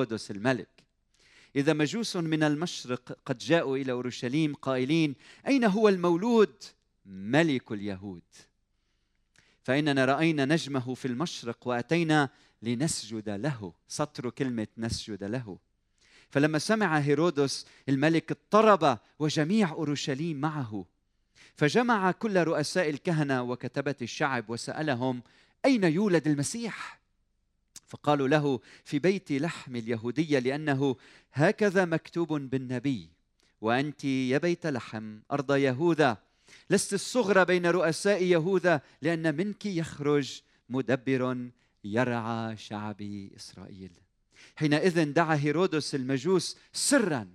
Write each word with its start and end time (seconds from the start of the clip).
هيرودس 0.00 0.30
الملك. 0.30 0.68
إذا 1.56 1.72
مجوس 1.72 2.16
من 2.16 2.42
المشرق 2.42 3.18
قد 3.26 3.38
جاءوا 3.38 3.76
إلى 3.76 3.92
أورشليم 3.92 4.54
قائلين 4.54 5.14
أين 5.46 5.64
هو 5.64 5.88
المولود؟ 5.88 6.54
ملك 7.06 7.72
اليهود. 7.72 8.22
فإننا 9.62 10.04
رأينا 10.04 10.44
نجمه 10.44 10.94
في 10.94 11.08
المشرق 11.08 11.68
وأتينا 11.68 12.28
لنسجد 12.62 13.28
له. 13.28 13.72
سطر 13.88 14.30
كلمة 14.30 14.66
نسجد 14.78 15.24
له. 15.24 15.58
فلما 16.30 16.58
سمع 16.58 16.98
هيرودس 16.98 17.66
الملك 17.88 18.30
اضطرب 18.30 18.98
وجميع 19.18 19.70
أورشليم 19.70 20.40
معه. 20.40 20.84
فجمع 21.54 22.10
كل 22.10 22.44
رؤساء 22.44 22.90
الكهنة 22.90 23.42
وكتبة 23.42 23.96
الشعب 24.02 24.50
وسألهم 24.50 25.22
أين 25.64 25.84
يولد 25.84 26.28
المسيح؟ 26.28 27.05
فقالوا 27.86 28.28
له 28.28 28.60
في 28.84 28.98
بيت 28.98 29.32
لحم 29.32 29.76
اليهودية 29.76 30.38
لأنه 30.38 30.96
هكذا 31.32 31.84
مكتوب 31.84 32.32
بالنبي 32.32 33.08
وأنت 33.60 34.04
يا 34.04 34.38
بيت 34.38 34.66
لحم 34.66 35.18
أرض 35.32 35.52
يهوذا 35.56 36.18
لست 36.70 36.94
الصغرى 36.94 37.44
بين 37.44 37.66
رؤساء 37.66 38.22
يهوذا 38.24 38.80
لأن 39.02 39.36
منك 39.36 39.66
يخرج 39.66 40.40
مدبر 40.68 41.50
يرعى 41.84 42.56
شعب 42.56 43.28
إسرائيل. 43.36 43.90
حينئذ 44.56 45.12
دعا 45.12 45.36
هيرودس 45.36 45.94
المجوس 45.94 46.56
سرا 46.72 47.28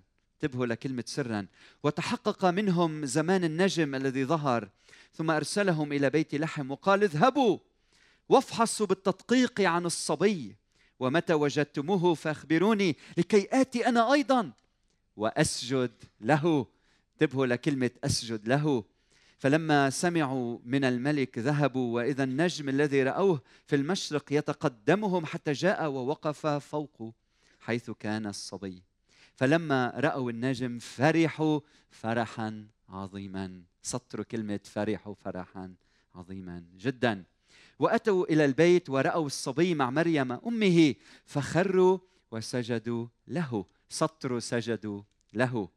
انتبهوا 0.43 0.65
لكلمة 0.65 1.03
سرا 1.07 1.47
وتحقق 1.83 2.45
منهم 2.45 3.05
زمان 3.05 3.43
النجم 3.43 3.95
الذي 3.95 4.25
ظهر 4.25 4.69
ثم 5.13 5.31
أرسلهم 5.31 5.93
إلى 5.93 6.09
بيت 6.09 6.35
لحم 6.35 6.71
وقال 6.71 7.03
اذهبوا! 7.03 7.59
وافحصوا 8.29 8.85
بالتدقيق 8.85 9.61
عن 9.61 9.85
الصبي. 9.85 10.55
ومتى 10.99 11.33
وجدتموه 11.33 12.13
فأخبروني 12.13 12.97
لكي 13.17 13.47
آتي 13.61 13.87
أنا 13.87 14.13
أيضا. 14.13 14.51
وأسجد 15.17 15.91
له. 16.21 16.65
انتبهوا 17.13 17.45
لكلمة 17.45 17.91
أسجد 18.03 18.47
له. 18.47 18.83
فلما 19.39 19.89
سمعوا 19.89 20.59
من 20.65 20.83
الملك 20.83 21.39
ذهبوا 21.39 21.95
وإذا 21.95 22.23
النجم 22.23 22.69
الذي 22.69 23.03
رأوه 23.03 23.41
في 23.67 23.75
المشرق 23.75 24.33
يتقدمهم 24.33 25.25
حتى 25.25 25.51
جاء 25.51 25.89
ووقف 25.89 26.47
فوقه 26.47 27.13
حيث 27.59 27.91
كان 27.91 28.25
الصبي. 28.27 28.83
فلما 29.35 29.93
رأوا 29.95 30.31
النجم 30.31 30.79
فرحوا 30.79 31.59
فرحا 31.89 32.67
عظيما. 32.89 33.61
سطر 33.81 34.23
كلمة 34.23 34.59
فرحوا 34.63 35.13
فرحا 35.13 35.73
عظيما 36.15 36.63
جدا. 36.77 37.23
وأتوا 37.81 38.25
إلى 38.25 38.45
البيت 38.45 38.89
ورأوا 38.89 39.25
الصبي 39.25 39.75
مع 39.75 39.89
مريم 39.89 40.31
أمه 40.31 40.95
فخروا 41.25 41.99
وسجدوا 42.31 43.07
له 43.27 43.65
سطر 43.89 44.39
سجدوا 44.39 45.01
له. 45.33 45.69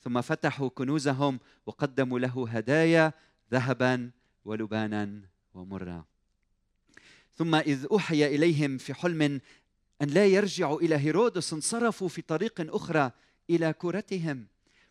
ثم 0.00 0.20
فتحوا 0.20 0.68
كنوزهم 0.68 1.40
وقدموا 1.66 2.18
له 2.18 2.48
هدايا 2.48 3.12
ذهبا 3.52 4.10
ولبانا 4.44 5.20
ومرا. 5.54 6.04
ثم 7.34 7.54
إذ 7.54 7.86
أوحي 7.90 8.26
إليهم 8.26 8.78
في 8.78 8.94
حلم 8.94 9.22
أن 10.02 10.08
لا 10.08 10.26
يرجعوا 10.26 10.80
إلى 10.80 10.94
هيرودس 10.96 11.52
انصرفوا 11.52 12.08
في 12.08 12.22
طريق 12.22 12.74
أخرى 12.74 13.10
إلى 13.50 13.72
كورتهم. 13.72 14.46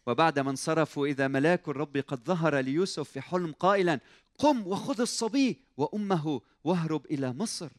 وبعدما 0.07 0.51
انصرفوا 0.51 1.07
إذا 1.07 1.27
ملاك 1.27 1.69
الرب 1.69 1.97
قد 1.97 2.19
ظهر 2.25 2.59
ليوسف 2.59 3.11
في 3.11 3.21
حلم 3.21 3.51
قائلا 3.51 3.99
قم 4.37 4.67
وخذ 4.67 5.01
الصبي 5.01 5.61
وأمه 5.77 6.41
واهرب 6.63 7.05
إلى 7.05 7.33
مصر. 7.33 7.69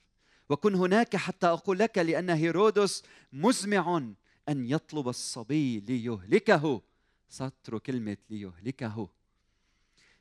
وكن 0.48 0.74
هناك 0.74 1.16
حتى 1.16 1.46
أقول 1.46 1.78
لك 1.78 1.98
لأن 1.98 2.30
هيرودس 2.30 3.02
مزمع 3.32 3.96
أن 4.48 4.66
يطلب 4.66 5.08
الصبي 5.08 5.80
ليهلكه. 5.80 6.82
سطر 7.28 7.78
كلمة 7.78 8.16
ليهلكه. 8.30 9.08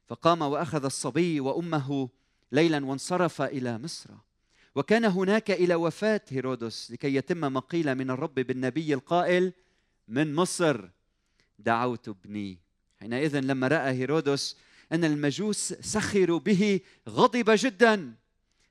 فقام 0.08 0.42
وأخذ 0.42 0.86
الصبي 0.86 1.40
وأمه 1.40 2.10
ليلا 2.52 2.86
وانصرف 2.86 3.42
إلى 3.42 3.78
مصر. 3.78 4.10
وكان 4.76 5.06
هناك 5.06 5.52
إلى 5.52 5.76
وفاة 5.76 6.22
هيرودس 6.30 6.92
لكي 6.92 7.16
يتم 7.16 7.54
ما 7.54 7.60
قيل 7.60 7.96
من 7.96 8.10
الرب 8.10 8.36
بالنبي 8.36 8.94
القائل 8.94 9.54
من 10.08 10.36
مصر. 10.36 10.90
دعوت 11.60 12.08
ابني. 12.08 12.60
حينئذ 13.00 13.40
لما 13.40 13.68
رأى 13.68 13.92
هيرودس 13.92 14.58
أن 14.92 15.04
المجوس 15.04 15.74
سخروا 15.74 16.40
به 16.40 16.80
غضب 17.10 17.46
جدا 17.50 18.16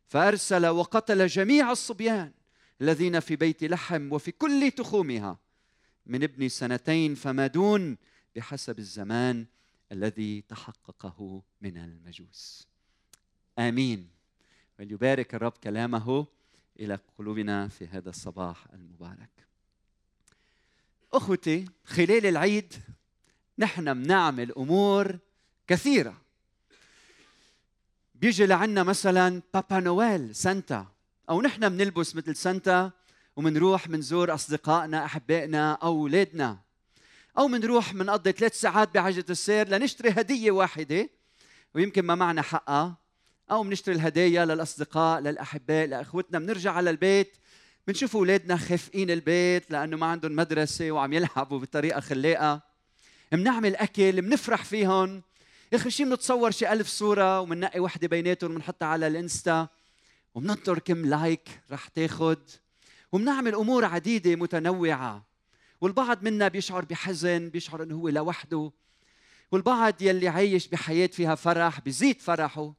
فأرسل 0.06 0.66
وقتل 0.66 1.26
جميع 1.26 1.72
الصبيان 1.72 2.32
الذين 2.80 3.20
في 3.20 3.36
بيت 3.36 3.64
لحم 3.64 4.12
وفي 4.12 4.32
كل 4.32 4.70
تخومها 4.76 5.38
من 6.06 6.22
ابن 6.22 6.48
سنتين 6.48 7.14
فما 7.14 7.46
دون 7.46 7.96
بحسب 8.36 8.78
الزمان 8.78 9.46
الذي 9.92 10.44
تحققه 10.48 11.42
من 11.60 11.76
المجوس. 11.76 12.66
آمين. 13.58 14.08
وليبارك 14.78 15.34
الرب 15.34 15.52
كلامه 15.52 16.26
إلى 16.80 16.98
قلوبنا 17.18 17.68
في 17.68 17.86
هذا 17.86 18.10
الصباح 18.10 18.66
المبارك. 18.74 19.46
أخوتي 21.12 21.68
خلال 21.84 22.26
العيد 22.26 22.74
نحن 23.58 24.02
بنعمل 24.02 24.52
أمور 24.52 25.18
كثيرة. 25.68 26.16
بيجي 28.14 28.46
لعنا 28.46 28.82
مثلا 28.82 29.42
بابا 29.54 29.80
نويل 29.80 30.34
سانتا. 30.34 30.86
أو 31.30 31.42
نحن 31.42 31.68
بنلبس 31.68 32.16
مثل 32.16 32.36
سانتا 32.36 32.90
ومنروح 33.36 33.88
منزور 33.88 34.34
أصدقائنا 34.34 35.04
أحبائنا 35.04 35.72
أولادنا. 35.72 36.58
أو 37.38 37.48
بنروح 37.48 37.92
بنقضي 37.92 38.32
ثلاث 38.32 38.60
ساعات 38.60 38.94
بعجلة 38.94 39.24
السير 39.30 39.68
لنشتري 39.68 40.10
هدية 40.10 40.50
واحدة 40.50 41.10
ويمكن 41.74 42.02
ما 42.02 42.14
معنا 42.14 42.42
حقها. 42.42 42.96
أو 43.50 43.62
بنشتري 43.62 43.94
الهدايا 43.94 44.44
للأصدقاء 44.44 45.20
للأحباء 45.20 45.86
لإخوتنا. 45.86 46.38
بنرجع 46.38 46.72
على 46.72 46.90
البيت 46.90 47.36
بنشوف 47.86 48.16
أولادنا 48.16 48.56
خافقين 48.56 49.10
البيت 49.10 49.70
لأنه 49.70 49.96
ما 49.96 50.06
عندهم 50.06 50.36
مدرسة 50.36 50.90
وعم 50.90 51.12
يلعبوا 51.12 51.58
بطريقه 51.58 52.00
خلاقه 52.00 52.60
بنعمل 53.32 53.76
أكل 53.76 54.22
بنفرح 54.22 54.64
فيهم. 54.64 55.22
اخر 55.74 55.90
شيء 55.90 56.06
بنتصور 56.06 56.50
شي 56.50 56.72
ألف 56.72 56.88
صورة 56.88 57.40
وبننقي 57.40 57.80
وحدة 57.80 58.08
بيناتهم 58.08 58.50
وبنحطها 58.50 58.86
على 58.86 59.06
الإنستا 59.06 59.68
وبننطر 60.34 60.78
كم 60.78 61.06
لايك 61.06 61.48
رح 61.70 61.88
تاخد 61.88 62.38
وبنعمل 63.12 63.54
أمور 63.54 63.84
عديدة 63.84 64.36
متنوعة 64.36 65.26
والبعض 65.80 66.22
منا 66.22 66.48
بيشعر 66.48 66.84
بحزن 66.84 67.48
بيشعر 67.48 67.82
إنه 67.82 67.94
هو 67.94 68.08
لوحده 68.08 68.72
والبعض 69.52 70.02
يلي 70.02 70.28
عايش 70.28 70.68
بحياة 70.68 71.06
فيها 71.06 71.34
فرح 71.34 71.80
بيزيد 71.80 72.20
فرحه 72.20 72.74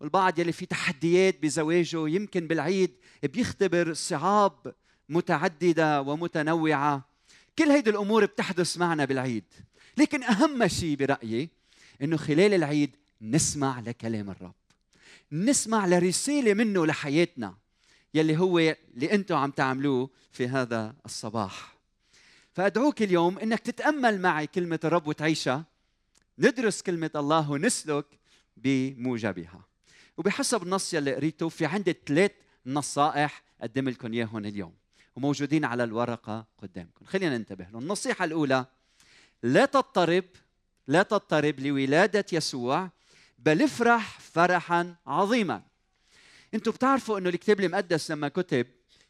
والبعض 0.00 0.38
يلي 0.38 0.52
في 0.52 0.66
تحديات 0.66 1.42
بزواجه 1.42 2.08
يمكن 2.08 2.46
بالعيد 2.46 2.94
بيختبر 3.22 3.92
صعاب 3.94 4.74
متعددة 5.08 6.02
ومتنوعة. 6.02 7.08
كل 7.58 7.70
هيدي 7.70 7.90
الأمور 7.90 8.24
بتحدث 8.24 8.78
معنا 8.78 9.04
بالعيد. 9.04 9.44
لكن 9.96 10.22
أهم 10.22 10.68
شيء 10.68 10.96
برأيي 10.96 11.48
أنه 12.02 12.16
خلال 12.16 12.54
العيد 12.54 12.96
نسمع 13.22 13.80
لكلام 13.80 14.30
الرب. 14.30 14.54
نسمع 15.32 15.86
لرسالة 15.86 16.54
منه 16.54 16.86
لحياتنا 16.86 17.54
يلي 18.14 18.38
هو 18.38 18.58
اللي 18.58 19.12
أنتم 19.12 19.36
عم 19.36 19.50
تعملوه 19.50 20.10
في 20.32 20.48
هذا 20.48 20.94
الصباح. 21.04 21.74
فأدعوك 22.52 23.02
اليوم 23.02 23.38
إنك 23.38 23.60
تتأمل 23.60 24.20
معي 24.20 24.46
كلمة 24.46 24.80
الرب 24.84 25.06
وتعيشها. 25.06 25.64
ندرس 26.38 26.82
كلمة 26.82 27.10
الله 27.16 27.50
ونسلك 27.50 28.06
بموجبها. 28.56 29.64
وبحسب 30.16 30.62
النص 30.62 30.94
يلي 30.94 31.14
قريته 31.14 31.48
في 31.48 31.66
عندي 31.66 31.94
ثلاث 32.06 32.30
نصائح 32.66 33.42
أقدم 33.60 33.88
لكم 33.88 34.12
إياهم 34.12 34.36
اليوم 34.36 34.74
وموجودين 35.16 35.64
على 35.64 35.84
الورقة 35.84 36.46
قدامكم. 36.58 37.06
خلينا 37.06 37.38
ننتبه 37.38 37.64
لهم. 37.64 37.82
النصيحة 37.82 38.24
الأولى 38.24 38.66
لا 39.42 39.64
تضطرب 39.64 40.24
لا 40.88 41.02
تضطرب 41.02 41.60
لولادة 41.60 42.24
يسوع 42.32 42.90
بل 43.38 43.62
افرح 43.62 44.20
فرحا 44.20 44.94
عظيما. 45.06 45.62
أنتم 46.54 46.70
بتعرفوا 46.70 47.18
إنه 47.18 47.28
الكتاب 47.28 47.60
المقدس 47.60 48.10
لما 48.10 48.28
كتب 48.28 48.66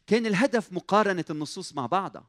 كان 0.07 0.25
الهدف 0.25 0.73
مقارنة 0.73 1.25
النصوص 1.29 1.73
مع 1.73 1.85
بعضها. 1.85 2.27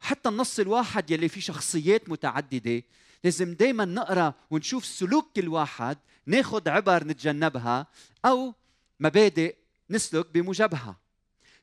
حتى 0.00 0.28
النص 0.28 0.60
الواحد 0.60 1.10
يلي 1.10 1.28
فيه 1.28 1.40
شخصيات 1.40 2.08
متعددة 2.08 2.82
لازم 3.24 3.54
دايما 3.54 3.84
نقرأ 3.84 4.34
ونشوف 4.50 4.84
سلوك 4.84 5.32
كل 5.36 5.48
واحد 5.48 5.98
ناخذ 6.26 6.68
عبر 6.68 7.04
نتجنبها 7.04 7.86
أو 8.24 8.54
مبادئ 9.00 9.56
نسلك 9.90 10.26
بموجبها. 10.34 10.96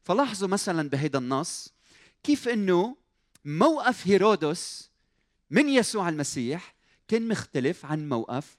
فلاحظوا 0.04 0.48
مثلا 0.48 0.90
بهيدا 0.90 1.20
النص 1.20 1.74
كيف 2.24 2.48
إنه 2.48 2.96
موقف 3.46 4.08
هيرودس 4.08 4.90
من 5.50 5.70
يسوع 5.70 6.10
المسيح 6.10 6.77
كان 7.08 7.28
مختلف 7.28 7.86
عن 7.86 8.10
موقف 8.10 8.58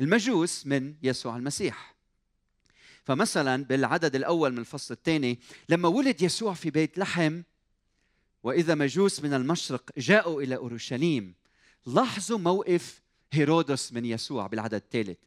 المجوس 0.00 0.66
من 0.66 0.94
يسوع 1.02 1.36
المسيح. 1.36 1.94
فمثلا 3.04 3.64
بالعدد 3.64 4.16
الأول 4.16 4.52
من 4.52 4.58
الفصل 4.58 4.94
الثاني 4.94 5.38
لما 5.68 5.88
ولد 5.88 6.22
يسوع 6.22 6.54
في 6.54 6.70
بيت 6.70 6.98
لحم 6.98 7.42
وإذا 8.42 8.74
مجوس 8.74 9.20
من 9.20 9.34
المشرق 9.34 9.90
جاءوا 9.98 10.42
إلى 10.42 10.56
أورشليم 10.56 11.34
لاحظوا 11.86 12.38
موقف 12.38 13.02
هيرودس 13.32 13.92
من 13.92 14.04
يسوع 14.04 14.46
بالعدد 14.46 14.74
الثالث. 14.74 15.18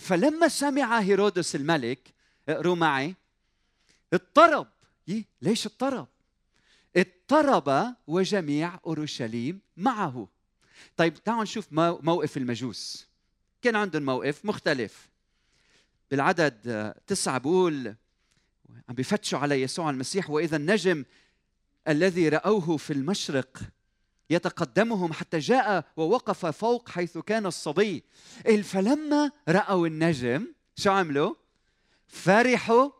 فلما 0.00 0.48
سمع 0.48 0.98
هيرودس 0.98 1.56
الملك 1.56 2.14
اقروا 2.48 2.76
معي 2.76 3.14
اضطرب. 4.12 4.66
ليش 5.42 5.66
اضطرب؟ 5.66 6.08
اضطرب 6.96 7.94
وجميع 8.06 8.80
أورشليم 8.86 9.60
معه. 9.76 10.28
طيب 10.96 11.14
تعالوا 11.14 11.42
نشوف 11.42 11.66
موقف 11.72 12.36
المجوس. 12.36 13.06
كان 13.62 13.76
عندهم 13.76 14.02
موقف 14.02 14.44
مختلف. 14.44 15.08
بالعدد 16.10 16.94
تسعة 17.06 17.38
بقول 17.38 17.94
عم 18.88 18.94
بفتشوا 18.94 19.38
على 19.38 19.62
يسوع 19.62 19.90
المسيح 19.90 20.30
وإذا 20.30 20.56
النجم 20.56 21.04
الذي 21.88 22.28
رأوه 22.28 22.76
في 22.76 22.92
المشرق 22.92 23.58
يتقدمهم 24.30 25.12
حتى 25.12 25.38
جاء 25.38 25.84
ووقف 25.96 26.46
فوق 26.46 26.88
حيث 26.88 27.18
كان 27.18 27.46
الصبي. 27.46 28.04
فلما 28.62 29.30
رأوا 29.48 29.86
النجم 29.86 30.46
شو 30.76 30.90
عملوا؟ 30.90 31.34
فرحوا 32.06 32.90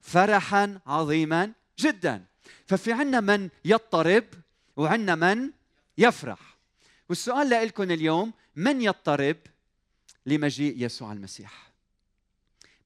فرحا 0.00 0.80
عظيما 0.86 1.52
جدا. 1.78 2.24
ففي 2.66 2.92
عنا 2.92 3.20
من 3.20 3.48
يضطرب 3.64 4.24
وعنا 4.76 5.14
من 5.14 5.50
يفرح. 5.98 6.47
والسؤال 7.08 7.50
لكم 7.50 7.90
اليوم 7.90 8.32
من 8.56 8.82
يضطرب 8.82 9.36
لمجيء 10.26 10.74
يسوع 10.76 11.12
المسيح؟ 11.12 11.72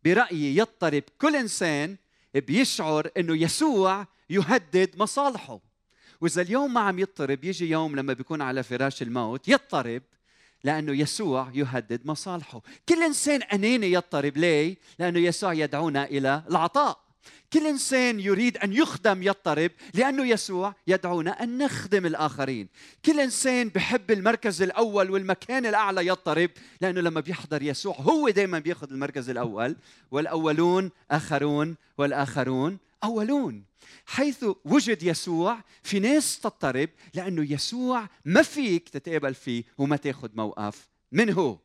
برأيي 0.04 0.56
يضطرب 0.56 1.02
كل 1.18 1.36
إنسان 1.36 1.96
بيشعر 2.34 3.10
أنه 3.16 3.36
يسوع 3.36 4.06
يهدد 4.30 4.90
مصالحه. 4.96 5.60
وإذا 6.20 6.42
اليوم 6.42 6.74
ما 6.74 6.80
عم 6.80 6.98
يضطرب 6.98 7.44
يجي 7.44 7.70
يوم 7.70 7.96
لما 7.96 8.12
بيكون 8.12 8.42
على 8.42 8.62
فراش 8.62 9.02
الموت 9.02 9.48
يضطرب 9.48 10.02
لأنه 10.64 10.92
يسوع 10.92 11.50
يهدد 11.54 12.06
مصالحه. 12.06 12.62
كل 12.88 13.02
إنسان 13.02 13.42
أناني 13.42 13.92
يضطرب 13.92 14.36
ليه؟ 14.36 14.76
لأنه 14.98 15.18
يسوع 15.18 15.52
يدعونا 15.52 16.04
إلى 16.04 16.42
العطاء. 16.50 17.11
كل 17.52 17.66
إنسان 17.66 18.20
يريد 18.20 18.56
أن 18.56 18.72
يخدم 18.72 19.22
يضطرب 19.22 19.70
لأنه 19.94 20.26
يسوع 20.26 20.74
يدعونا 20.86 21.42
أن 21.42 21.58
نخدم 21.58 22.06
الآخرين. 22.06 22.68
كل 23.04 23.20
إنسان 23.20 23.68
بحب 23.68 24.10
المركز 24.10 24.62
الأول 24.62 25.10
والمكان 25.10 25.66
الأعلى 25.66 26.06
يضطرب 26.06 26.50
لأنه 26.80 27.00
لما 27.00 27.20
بيحضر 27.20 27.62
يسوع 27.62 27.94
هو 27.94 28.28
دائما 28.28 28.58
بياخذ 28.58 28.90
المركز 28.90 29.30
الأول. 29.30 29.76
والأولون 30.10 30.90
آخرون 31.10 31.76
والآخرون 31.98 32.78
أولون. 33.04 33.64
حيث 34.06 34.44
وجد 34.64 35.02
يسوع 35.02 35.58
في 35.82 35.98
ناس 35.98 36.40
تضطرب 36.40 36.88
لأنه 37.14 37.52
يسوع 37.52 38.08
ما 38.24 38.42
فيك 38.42 38.88
تتقابل 38.88 39.34
فيه 39.34 39.64
وما 39.78 39.96
تاخذ 39.96 40.28
موقف 40.34 40.88
منه. 41.12 41.58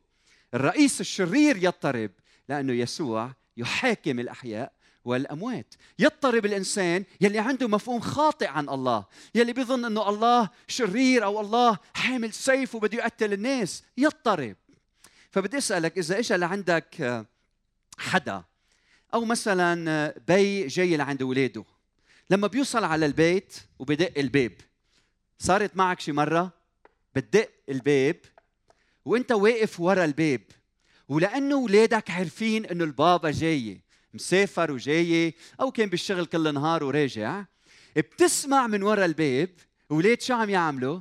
الرئيس 0.54 1.00
الشرير 1.00 1.56
يضطرب 1.56 2.10
لأنه 2.48 2.72
يسوع 2.72 3.32
يحاكم 3.56 4.20
الأحياء 4.20 4.72
والأموات. 5.08 5.74
يضطرب 5.98 6.46
الإنسان 6.46 7.04
يلي 7.20 7.38
عنده 7.38 7.68
مفهوم 7.68 8.00
خاطئ 8.00 8.46
عن 8.46 8.68
الله 8.68 9.04
يلي 9.34 9.52
بيظن 9.52 9.84
إنه 9.84 10.08
الله 10.08 10.50
شرير 10.68 11.24
أو 11.24 11.40
الله 11.40 11.78
حامل 11.94 12.32
سيف 12.32 12.74
وبده 12.74 12.98
يقتل 12.98 13.32
الناس 13.32 13.82
يضطرب. 13.96 14.56
فبدي 15.30 15.58
أسألك 15.58 15.98
إذا 15.98 16.18
اجى 16.18 16.36
لعندك 16.36 17.24
حدا 17.98 18.44
أو 19.14 19.24
مثلا 19.24 20.14
بي 20.28 20.66
جاي 20.66 20.96
لعند 20.96 21.22
اولاده 21.22 21.64
لما 22.30 22.46
بيوصل 22.46 22.84
على 22.84 23.06
البيت 23.06 23.54
وبدق 23.78 24.12
الباب 24.18 24.52
صارت 25.38 25.76
معك 25.76 26.00
شي 26.00 26.12
مرة؟ 26.12 26.52
بتدق 27.14 27.50
الباب 27.68 28.16
وإنت 29.04 29.32
واقف 29.32 29.80
ورا 29.80 30.04
الباب 30.04 30.40
ولأنه 31.08 31.54
اولادك 31.54 32.10
عارفين 32.10 32.66
إنه 32.66 32.84
البابا 32.84 33.30
جاي. 33.30 33.80
مسافر 34.14 34.72
وجاي 34.72 35.34
أو 35.60 35.70
كان 35.70 35.88
بالشغل 35.88 36.26
كل 36.26 36.54
نهار 36.54 36.84
وراجع. 36.84 37.44
بتسمع 37.96 38.66
من 38.66 38.82
ورا 38.82 39.04
الباب 39.04 39.50
أولاد 39.90 40.20
شو 40.20 40.34
عم 40.34 40.50
يعملوا؟ 40.50 41.00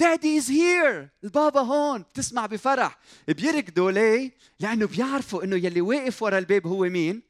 Daddy 0.00 0.38
is 0.38 0.50
here 0.50 1.08
البابا 1.24 1.60
هون. 1.60 2.02
بتسمع 2.02 2.46
بفرح. 2.46 2.98
بيركضوا 3.28 3.90
ليه 3.90 4.34
لأنه 4.60 4.86
بيعرفوا 4.86 5.44
إنه 5.44 5.56
يلي 5.56 5.80
واقف 5.80 6.22
ورا 6.22 6.38
الباب 6.38 6.66
هو 6.66 6.84
مين؟ 6.84 7.22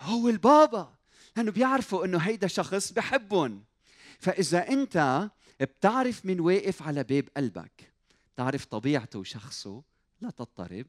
هو 0.00 0.28
البابا. 0.28 0.94
لأنه 1.36 1.50
بيعرفوا 1.52 2.04
إنه 2.04 2.18
هيدا 2.18 2.46
شخص 2.46 2.92
بحبهم. 2.92 3.64
فإذا 4.18 4.68
أنت 4.68 5.28
بتعرف 5.60 6.26
مين 6.26 6.40
واقف 6.40 6.82
على 6.82 7.04
باب 7.04 7.28
قلبك 7.36 7.92
تعرف 8.36 8.64
طبيعته 8.64 9.18
وشخصه 9.18 9.82
لا 10.20 10.30
تضطرب. 10.30 10.86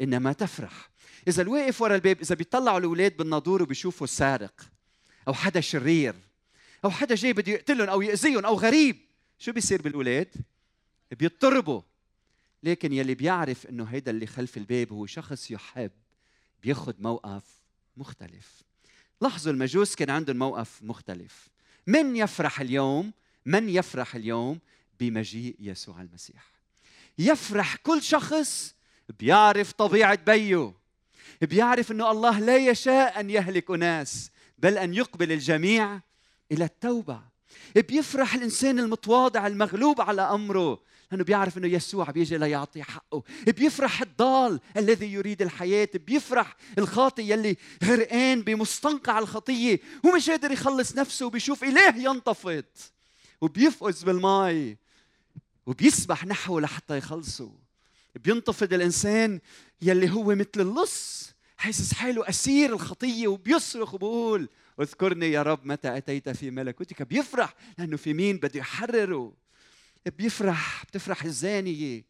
إنما 0.00 0.32
تفرح. 0.32 0.90
إذا 1.28 1.42
الواقف 1.42 1.82
ورا 1.82 1.94
الباب 1.94 2.20
إذا 2.20 2.34
بيطلعوا 2.34 2.78
الأولاد 2.78 3.16
بالناظور 3.16 3.62
وبيشوفوا 3.62 4.06
سارق 4.06 4.68
أو 5.28 5.34
حدا 5.34 5.60
شرير 5.60 6.14
أو 6.84 6.90
حدا 6.90 7.14
جاي 7.14 7.32
بده 7.32 7.52
يقتلهم 7.52 7.88
أو 7.88 8.02
يأذيهم 8.02 8.44
أو 8.44 8.54
غريب 8.54 8.96
شو 9.38 9.52
بيصير 9.52 9.82
بالأولاد؟ 9.82 10.28
بيضطربوا. 11.10 11.82
لكن 12.62 12.92
يلي 12.92 13.14
بيعرف 13.14 13.66
إنه 13.66 13.84
هيدا 13.84 14.10
اللي 14.10 14.26
خلف 14.26 14.56
الباب 14.56 14.92
هو 14.92 15.06
شخص 15.06 15.50
يحب 15.50 15.90
بياخذ 16.62 16.94
موقف 16.98 17.42
مختلف. 17.96 18.62
لاحظوا 19.20 19.52
المجوس 19.52 19.94
كان 19.94 20.10
عندهم 20.10 20.36
موقف 20.36 20.82
مختلف. 20.82 21.48
من 21.86 22.16
يفرح 22.16 22.60
اليوم؟ 22.60 23.12
من 23.46 23.68
يفرح 23.68 24.14
اليوم 24.14 24.58
بمجيء 25.00 25.56
يسوع 25.60 26.00
المسيح. 26.00 26.44
يفرح 27.18 27.76
كل 27.76 28.02
شخص 28.02 28.73
بيعرف 29.18 29.72
طبيعة 29.72 30.18
بيه 30.26 30.72
بيعرف 31.42 31.92
إنه 31.92 32.10
الله 32.10 32.38
لا 32.38 32.56
يشاء 32.56 33.20
أن 33.20 33.30
يهلك 33.30 33.70
اناس 33.70 34.30
بل 34.58 34.78
أن 34.78 34.94
يقبل 34.94 35.32
الجميع 35.32 36.00
إلى 36.52 36.64
التوبة. 36.64 37.20
بيفرح 37.76 38.34
الإنسان 38.34 38.78
المتواضع 38.78 39.46
المغلوب 39.46 40.00
على 40.00 40.22
أمره 40.22 40.80
لأنه 41.10 41.24
بيعرف 41.24 41.58
إنه 41.58 41.66
يسوع 41.68 42.10
بيجي 42.10 42.38
ليعطي 42.38 42.82
حقه. 42.82 43.22
بيفرح 43.46 44.02
الضال 44.02 44.60
الذي 44.76 45.12
يريد 45.12 45.42
الحياة 45.42 45.88
بيفرح 45.94 46.56
الخاطي 46.78 47.30
يلي 47.30 47.56
غرقان 47.84 48.42
بمستنقع 48.42 49.18
الخطية 49.18 49.80
ومش 50.04 50.30
قادر 50.30 50.50
يخلص 50.50 50.96
نفسه 50.96 51.26
وبيشوف 51.26 51.64
اله 51.64 51.96
ينتفض. 51.96 52.64
وبيفقز 53.40 54.02
بالماء 54.02 54.76
وبيسبح 55.66 56.26
نحوه 56.26 56.60
لحتى 56.60 56.98
يخلصه. 56.98 57.63
بينتفض 58.14 58.72
الإنسان 58.72 59.40
يلي 59.82 60.10
هو 60.10 60.34
مثل 60.34 60.48
اللص 60.56 61.34
حاسس 61.56 61.94
حاله 61.94 62.28
أسير 62.28 62.72
الخطية 62.72 63.28
وبيصرخ 63.28 63.94
وبقول 63.94 64.48
اذكرني 64.80 65.32
يا 65.32 65.42
رب 65.42 65.66
متى 65.66 65.96
أتيت 65.96 66.28
في 66.28 66.50
ملكوتك. 66.50 67.02
بيفرح 67.02 67.54
لأنه 67.78 67.96
في 67.96 68.14
مين 68.14 68.36
بده 68.36 68.60
يحرره؟ 68.60 69.32
بيفرح 70.18 70.84
بتفرح 70.84 71.24
الزانية 71.24 72.04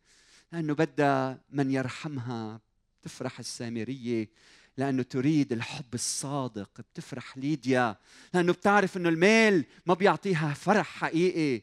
لأنه 0.52 0.74
بدها 0.74 1.40
من 1.50 1.70
يرحمها. 1.70 2.60
بتفرح 3.00 3.38
السامرية 3.38 4.30
لأنه 4.76 5.02
تريد 5.02 5.52
الحب 5.52 5.94
الصادق. 5.94 6.70
بتفرح 6.80 7.38
ليديا 7.38 7.96
لأنه 8.34 8.52
بتعرف 8.52 8.96
إنه 8.96 9.08
المال 9.08 9.64
ما 9.86 9.94
بيعطيها 9.94 10.54
فرح 10.54 10.86
حقيقي. 10.86 11.62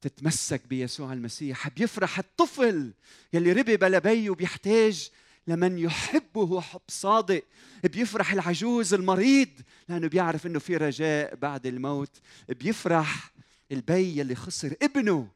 تتمسك 0.00 0.66
بيسوع 0.66 1.12
المسيح. 1.12 1.68
بيفرح 1.68 2.18
الطفل 2.18 2.92
يلي 3.32 3.52
ربي 3.52 3.76
بلا 3.76 3.98
بي 3.98 4.30
وبيحتاج 4.30 5.10
لمن 5.46 5.78
يحبه 5.78 6.60
حب 6.60 6.80
صادق. 6.88 7.44
بيفرح 7.84 8.32
العجوز 8.32 8.94
المريض 8.94 9.48
لأنه 9.88 10.08
بيعرف 10.08 10.46
إنه 10.46 10.58
في 10.58 10.76
رجاء 10.76 11.34
بعد 11.34 11.66
الموت. 11.66 12.20
بيفرح 12.48 13.32
البي 13.72 14.18
يلي 14.18 14.34
خسر 14.34 14.74
ابنه 14.82 15.28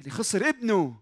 اللي 0.00 0.10
خسر 0.10 0.48
ابنه. 0.48 0.96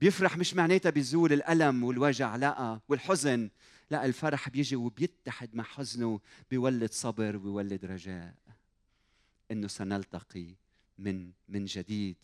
بيفرح 0.00 0.36
مش 0.36 0.54
معناتها 0.54 0.90
بيزول 0.90 1.32
الألم 1.32 1.84
والوجع 1.84 2.36
لا 2.36 2.80
والحزن. 2.88 3.50
لا 3.90 4.06
الفرح 4.06 4.48
بيجي 4.48 4.76
وبيتحد 4.76 5.54
مع 5.54 5.64
حزنه 5.64 6.20
بيولد 6.50 6.92
صبر 6.92 7.36
ويولد 7.36 7.84
رجاء. 7.84 8.34
إنه 9.50 9.68
سنلتقي 9.68 10.46
من 10.98 11.30
من 11.48 11.64
جديد. 11.64 12.16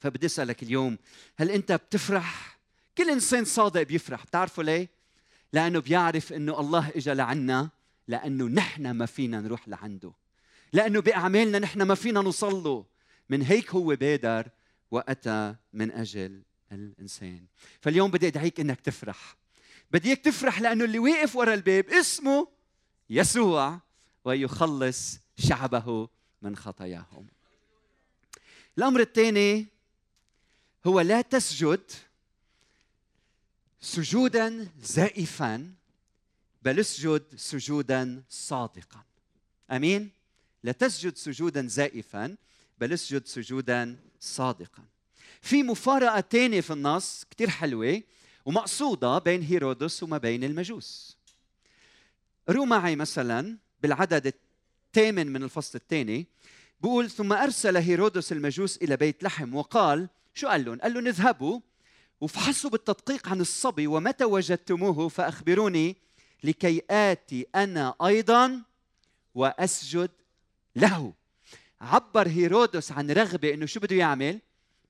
فبدي 0.00 0.26
أسألك 0.26 0.62
اليوم 0.62 0.98
هل 1.36 1.50
أنت 1.50 1.72
بتفرح؟ 1.72 2.58
كل 2.98 3.10
إنسان 3.10 3.44
صادق 3.44 3.82
بيفرح 3.82 4.26
بتعرفوا 4.26 4.64
ليه؟ 4.64 4.88
لأنه 5.52 5.78
بيعرف 5.78 6.32
إنه 6.32 6.60
الله 6.60 6.92
اجى 6.96 7.12
لعنا 7.12 7.70
لأنه 8.08 8.44
نحن 8.44 8.90
ما 8.90 9.06
فينا 9.06 9.40
نروح 9.40 9.68
لعنده. 9.68 10.12
لأنه 10.72 11.00
بأعمالنا 11.00 11.58
نحن 11.58 11.82
ما 11.82 11.94
فينا 11.94 12.20
نوصل 12.20 12.62
له 12.62 12.84
من 13.28 13.42
هيك 13.42 13.70
هو 13.70 13.96
بادر 13.96 14.48
وأتى 14.90 15.54
من 15.72 15.90
أجل 15.92 16.42
الإنسان. 16.72 17.44
فاليوم 17.80 18.10
بدي 18.10 18.26
أدعيك 18.26 18.60
إنك 18.60 18.80
تفرح. 18.80 19.36
بدي 19.90 20.08
إياك 20.08 20.18
تفرح 20.18 20.60
لأنه 20.60 20.84
اللي 20.84 20.98
واقف 20.98 21.36
ورا 21.36 21.54
الباب 21.54 21.88
اسمه 21.88 22.48
يسوع 23.10 23.80
ويخلص 24.24 25.18
شعبه 25.38 26.08
من 26.42 26.56
خطاياهم. 26.56 27.26
الأمر 28.78 29.00
الثاني 29.00 29.66
هو 30.86 31.00
لا 31.00 31.20
تسجد 31.20 31.80
سجودا 33.80 34.68
زائفا 34.82 35.74
بل 36.62 36.80
اسجد 36.80 37.22
سجودا 37.36 38.22
صادقا. 38.30 39.04
آمين؟ 39.70 40.10
لا 40.62 40.72
تسجد 40.72 41.16
سجودا 41.16 41.66
زائفا 41.66 42.36
بل 42.78 42.92
اسجد 42.92 43.26
سجودا 43.26 43.96
صادقا. 44.20 44.82
في 45.42 45.62
مفارقة 45.62 46.20
ثانية 46.20 46.60
في 46.60 46.72
النص 46.72 47.24
كثير 47.30 47.50
حلوة 47.50 48.02
ومقصودة 48.44 49.18
بين 49.18 49.42
هيرودس 49.42 50.02
وما 50.02 50.18
بين 50.18 50.44
المجوس. 50.44 51.16
رو 52.48 52.64
معي 52.64 52.96
مثلا 52.96 53.56
بالعدد 53.82 54.34
الثامن 54.86 55.26
من 55.26 55.42
الفصل 55.42 55.78
الثاني 55.78 56.26
بقول 56.80 57.10
ثم 57.10 57.32
أرسل 57.32 57.76
هيرودس 57.76 58.32
المجوس 58.32 58.76
إلى 58.76 58.96
بيت 58.96 59.22
لحم 59.22 59.54
وقال 59.54 60.08
شو 60.34 60.48
قال 60.48 60.64
لهم؟ 60.64 60.78
قال 60.78 60.94
لهم 60.94 61.06
اذهبوا 61.06 61.60
وافحصوا 62.20 62.70
بالتدقيق 62.70 63.28
عن 63.28 63.40
الصبي 63.40 63.86
ومتى 63.86 64.24
وجدتموه 64.24 65.08
فأخبروني 65.08 65.96
لكي 66.44 66.82
آتي 66.90 67.46
أنا 67.54 67.94
أيضا 68.06 68.62
وأسجد 69.34 70.10
له 70.76 71.12
عبر 71.80 72.28
هيرودس 72.28 72.92
عن 72.92 73.10
رغبة 73.10 73.54
أنه 73.54 73.66
شو 73.66 73.80
بده 73.80 73.96
يعمل؟ 73.96 74.40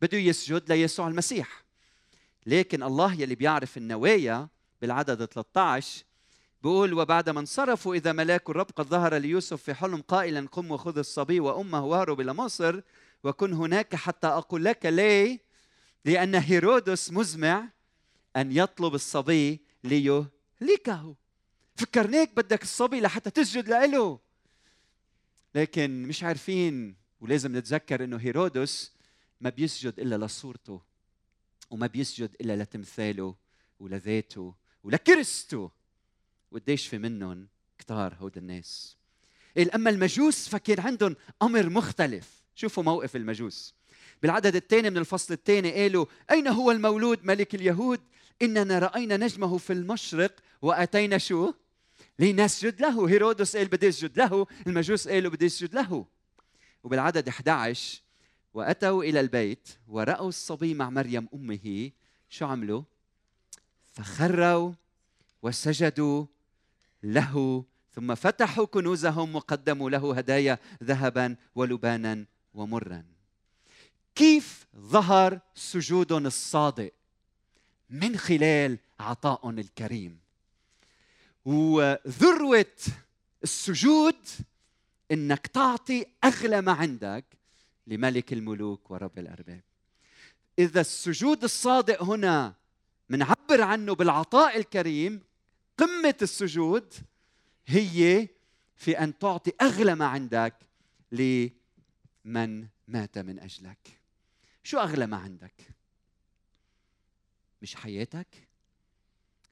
بده 0.03 0.19
يسجد 0.19 0.73
ليسوع 0.73 1.09
المسيح 1.09 1.65
لكن 2.47 2.83
الله 2.83 3.15
يلي 3.15 3.35
بيعرف 3.35 3.77
النوايا 3.77 4.49
بالعدد 4.83 5.25
13 5.25 6.05
بيقول 6.63 6.95
وبعدما 6.95 7.41
انصرفوا 7.41 7.95
إذا 7.95 8.13
ملاك 8.13 8.51
الرب 8.51 8.67
قد 8.77 8.87
ظهر 8.87 9.15
ليوسف 9.15 9.63
في 9.63 9.75
حلم 9.75 10.01
قائلا 10.01 10.49
قم 10.49 10.71
وخذ 10.71 10.99
الصبي 10.99 11.41
وأمه 11.41 11.85
وهرب 11.85 12.21
إلى 12.21 12.33
مصر 12.33 12.81
وكن 13.25 13.53
هناك 13.53 13.95
حتى 13.95 14.27
أقول 14.27 14.65
لك 14.65 14.87
ليه؟ 14.87 15.41
لأن 16.05 16.35
هيرودس 16.35 17.13
مزمع 17.13 17.69
أن 18.37 18.53
يطلب 18.53 18.95
الصبي 18.95 19.61
ليهلكه. 19.85 21.15
فكرناك 21.77 22.37
بدك 22.37 22.63
الصبي 22.63 23.01
لحتى 23.01 23.31
تسجد 23.31 23.69
له 23.69 24.19
لكن 25.55 26.03
مش 26.03 26.23
عارفين 26.23 26.97
ولازم 27.21 27.57
نتذكر 27.57 28.05
إنه 28.05 28.17
هيرودس 28.17 28.93
ما 29.41 29.51
بيسجد 29.51 30.01
إلا 30.01 30.27
لصورته 30.27 30.81
وما 31.71 31.87
بيسجد 31.87 32.37
إلا 32.41 32.63
لتمثاله 32.63 33.35
ولذاته 33.81 34.55
ولكرسته 34.83 35.71
وقديش 36.51 36.87
في 36.87 36.99
منهم 36.99 37.49
كتار 37.79 38.15
هود 38.15 38.37
الناس. 38.37 38.97
اما 39.75 39.91
المجوس 39.91 40.49
فكان 40.49 40.81
عندهم 40.81 41.17
أمر 41.43 41.69
مختلف. 41.69 42.43
شوفوا 42.55 42.83
موقف 42.83 43.17
المجوس. 43.17 43.75
بالعدد 44.23 44.57
الثاني 44.57 44.91
من 44.91 44.97
الفصل 44.97 45.35
الثاني 45.35 45.73
قالوا 45.73 46.07
أين 46.31 46.49
هو 46.49 46.71
المولود 46.71 47.25
ملك 47.25 47.55
اليهود؟ 47.55 48.01
إننا 48.43 48.79
رأينا 48.79 49.17
نجمه 49.17 49.59
في 49.59 49.73
المشرق 49.73 50.41
وأتينا 50.63 51.19
شو؟ 51.19 51.53
لنسجد 52.19 52.81
له. 52.81 53.09
هيرودس 53.09 53.57
قال 53.57 53.69
بدي 53.69 53.89
اسجد 53.89 54.19
له. 54.19 54.47
المجوس 54.67 55.09
قالوا 55.09 55.31
بدي 55.31 55.47
اسجد 55.47 55.75
له. 55.75 56.07
وبالعدد 56.85 57.29
11 57.29 58.03
وأتوا 58.55 59.05
إلى 59.05 59.21
البيت 59.21 59.69
ورأوا 59.89 60.29
الصبي 60.29 60.75
مع 60.75 60.91
مريم 60.91 61.29
أمه. 61.35 61.91
شو 62.29 62.47
عملوا؟ 62.47 62.83
فخروا 63.93 64.73
وسجدوا 65.43 66.27
له 67.03 67.65
ثم 67.93 68.15
فتحوا 68.15 68.67
كنوزهم 68.67 69.37
وقدموا 69.37 69.91
له 69.91 70.17
هدايا 70.19 70.59
ذهبا 70.83 71.37
ولبانا 71.55 72.25
ومرا. 72.55 73.05
كيف 74.15 74.67
ظهر 74.77 75.41
سجودهم 75.55 76.27
الصادق؟ 76.27 76.93
من 77.91 78.17
خلال 78.17 78.79
عطائهم 79.01 79.59
الكريم. 79.59 80.19
وذروة 81.45 82.77
السجود 83.43 84.17
إنك 85.13 85.47
تعطي 85.47 86.07
أغلى 86.25 86.61
ما 86.61 86.73
عندك 86.73 87.25
لملك 87.87 88.33
الملوك 88.33 88.91
ورب 88.91 89.19
الأرباب. 89.19 89.61
إذا 90.59 90.81
السجود 90.81 91.45
الصادق 91.45 92.03
هنا 92.03 92.55
منعبر 93.09 93.63
عنه 93.63 93.95
بالعطاء 93.95 94.57
الكريم 94.59 95.23
قمة 95.81 96.15
السجود 96.23 96.95
هي 97.67 98.29
في 98.77 98.99
أن 98.99 99.19
تعطي 99.19 99.53
أغلى 99.61 99.95
ما 99.95 100.07
عندك 100.07 100.55
لمن 101.13 102.67
مات 102.89 103.19
من 103.19 103.39
أجلك 103.39 104.01
شو 104.63 104.79
أغلى 104.79 105.07
ما 105.07 105.17
عندك 105.17 105.55
مش 107.63 107.75
حياتك 107.75 108.49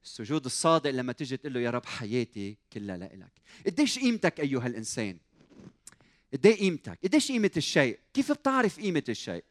السجود 0.03 0.45
الصادق 0.45 0.89
لما 0.89 1.13
تيجي 1.13 1.37
تقول 1.37 1.53
له 1.53 1.59
يا 1.59 1.69
رب 1.69 1.85
حياتي 1.85 2.57
كلها 2.73 2.97
لإلك 2.97 3.31
قديش 3.65 3.99
قيمتك 3.99 4.39
أيها 4.39 4.67
الإنسان 4.67 5.17
قد 6.33 6.47
قيمتك؟ 6.47 6.99
قديش 7.03 7.31
قيمة 7.31 7.51
الشيء؟ 7.57 7.99
كيف 8.13 8.31
بتعرف 8.31 8.79
قيمة 8.79 9.03
الشيء؟ 9.09 9.43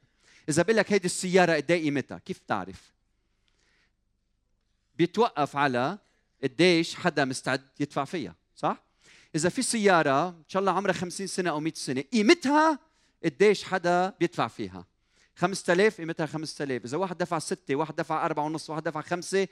إذا 0.49 0.63
بقول 0.63 0.77
لك 0.77 0.93
هيدي 0.93 1.07
السيارة 1.07 1.53
قد 1.53 1.73
قيمتها؟ 1.73 2.19
كيف 2.19 2.41
بتعرف؟ 2.41 2.93
بيتوقف 4.97 5.57
على 5.57 5.99
قديش 6.43 6.95
حدا 6.95 7.25
مستعد 7.25 7.69
يدفع 7.81 8.05
فيها، 8.05 8.35
صح؟ 8.57 8.85
إذا 9.35 9.49
في 9.49 9.63
سيارة 9.63 10.29
إن 10.29 10.45
شاء 10.49 10.61
الله 10.61 10.73
عمرها 10.73 10.93
50 10.93 11.27
سنة 11.27 11.51
أو 11.51 11.61
100 11.61 11.73
سنة، 11.77 12.01
قيمتها 12.01 12.79
قديش 13.25 13.65
حدا 13.65 14.09
بيدفع 14.21 14.49
فيها؟ 14.49 14.87
5000 15.37 15.99
قيمتها 15.99 16.27
5000 16.27 16.85
إذا 16.85 16.97
واحد 16.97 17.19
دفع 17.19 17.39
ستة 17.39 17.75
واحد 17.75 17.97
دفع 17.97 18.27
أربعة 18.27 18.45
ونص 18.45 18.71
واحد 18.71 18.83
دفع 18.83 19.01
خمسة 19.01 19.49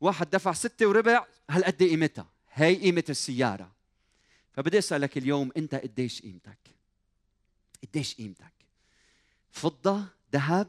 واحد 0.00 0.30
دفع 0.30 0.52
ستة 0.52 0.86
وربع 0.86 1.26
هالقد 1.50 1.82
قيمتها؟ 1.82 2.26
هي 2.52 2.76
قيمة 2.76 3.04
السيارة. 3.08 3.72
فبدي 4.52 4.78
أسألك 4.78 5.18
اليوم 5.18 5.52
أنت 5.56 5.74
قديش 5.74 6.22
قيمتك؟ 6.22 6.58
قديش 7.82 8.14
قيمتك؟ 8.14 8.52
فضة 9.50 10.04
ذهب 10.32 10.68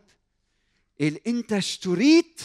قال 1.01 1.27
أنت 1.27 1.53
اشتريت 1.53 2.41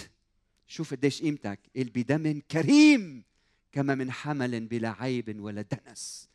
شوف 0.72 0.94
قديش 0.94 1.22
قيمتك. 1.22 1.60
قال 1.76 1.84
بدم 1.84 2.40
كريم 2.50 3.24
كما 3.72 3.94
من 3.94 4.12
حمل 4.12 4.60
بلا 4.60 4.96
عيب 5.00 5.40
ولا 5.40 5.62
دنس. 5.62 6.28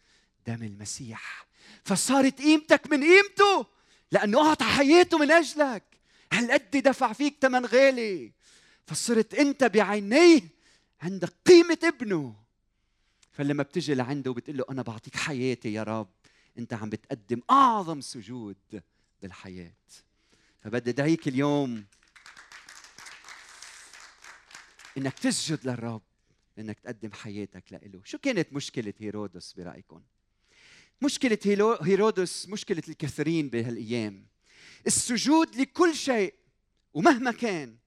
دم 0.47 0.63
المسيح. 0.63 1.47
فصارت 1.83 2.41
قيمتك 2.41 2.91
من 2.91 3.03
قيمته 3.03 3.65
لأنه 4.11 4.47
أعطى 4.47 4.65
حياته 4.65 5.17
من 5.17 5.31
أجلك. 5.31 5.83
هالقد 6.33 6.77
دفع 6.77 7.13
فيك 7.13 7.37
ثمن 7.41 7.65
غالي؟ 7.65 8.31
فصرت 8.85 9.33
أنت 9.33 9.63
بعينيه 9.63 10.41
عندك 11.01 11.33
قيمة 11.45 11.79
ابنه. 11.83 12.35
فلما 13.31 13.63
بتجي 13.63 13.93
لعنده 13.95 14.31
وبتقول 14.31 14.57
له 14.57 14.65
أنا 14.69 14.81
بعطيك 14.81 15.15
حياتي 15.15 15.73
يا 15.73 15.83
رب. 15.83 16.09
أنت 16.57 16.73
عم 16.73 16.89
بتقدم 16.89 17.41
أعظم 17.49 18.01
سجود 18.01 18.81
بالحياة. 19.21 19.73
فبدي 20.63 20.89
ادعيك 20.89 21.27
اليوم 21.27 21.85
إنك 24.97 25.19
تسجد 25.19 25.67
للرب 25.67 26.01
إنك 26.59 26.79
تقدم 26.79 27.11
حياتك 27.11 27.63
له 27.71 28.01
شو 28.03 28.17
كانت 28.17 28.53
مشكلة 28.53 28.93
هيرودس 28.99 29.53
برأيكم؟ 29.53 30.01
مشكلة 31.01 31.77
هيرودس 31.81 32.49
مشكلة 32.49 32.83
الكثيرين 32.87 33.49
بهالأيام. 33.49 34.27
السجود 34.87 35.55
لكل 35.55 35.95
شيء 35.95 36.33
ومهما 36.93 37.31
كان 37.31 37.77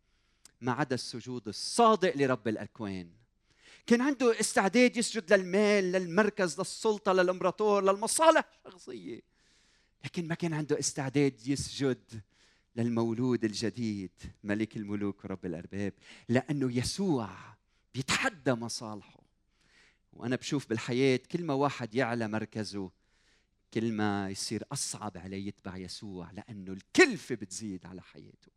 ما 0.60 0.72
عدا 0.72 0.94
السجود 0.94 1.48
الصادق 1.48 2.16
لرب 2.16 2.48
الأكوان. 2.48 3.10
كان 3.86 4.00
عنده 4.00 4.40
استعداد 4.40 4.96
يسجد 4.96 5.32
للمال 5.32 5.92
للمركز 5.92 6.58
للسلطة 6.58 7.12
للإمبراطور 7.12 7.82
للمصالح 7.84 8.44
الشخصية. 8.66 9.20
لكن 10.04 10.28
ما 10.28 10.34
كان 10.34 10.54
عنده 10.54 10.78
استعداد 10.78 11.46
يسجد 11.46 12.20
للمولود 12.76 13.44
الجديد 13.44 14.10
ملك 14.44 14.76
الملوك 14.76 15.24
ورب 15.24 15.46
الأرباب 15.46 15.92
لأنه 16.28 16.76
يسوع 16.76 17.30
بيتحدى 17.94 18.52
مصالحه. 18.52 19.20
وأنا 20.12 20.36
بشوف 20.36 20.68
بالحياة 20.68 21.20
كل 21.32 21.44
ما 21.44 21.54
واحد 21.54 21.94
يعلى 21.94 22.28
مركزه 22.28 22.90
كل 23.74 23.92
ما 23.92 24.30
يصير 24.30 24.64
أصعب 24.72 25.18
عليه 25.18 25.48
يتبع 25.48 25.76
يسوع 25.76 26.30
لأنه 26.30 26.72
الكلفة 26.72 27.34
بتزيد 27.34 27.86
على 27.86 28.02
حياته. 28.02 28.52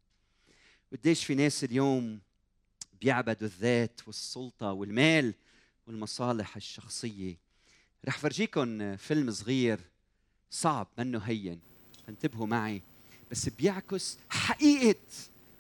قديش 0.91 1.25
في 1.25 1.36
ناس 1.36 1.63
اليوم 1.63 2.22
بيعبدوا 3.01 3.48
الذات 3.48 4.01
والسلطة 4.08 4.72
والمال 4.72 5.34
والمصالح 5.88 6.55
الشخصية. 6.55 7.38
رح 8.05 8.17
فرجيكم 8.17 8.96
فيلم 8.96 9.32
صغير 9.32 9.79
صعب 10.50 10.88
منه 10.98 11.20
هين. 11.20 11.60
انتبهوا 12.10 12.48
معي. 12.48 12.82
بس 13.34 13.50
بيعكس 13.50 14.18
حقيقة 14.30 15.00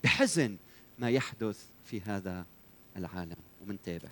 بحزن 0.03 0.57
ما 0.99 1.09
يحدث 1.09 1.65
في 1.85 2.01
هذا 2.01 2.45
العالم. 2.97 3.35
ومنتابع 3.61 4.09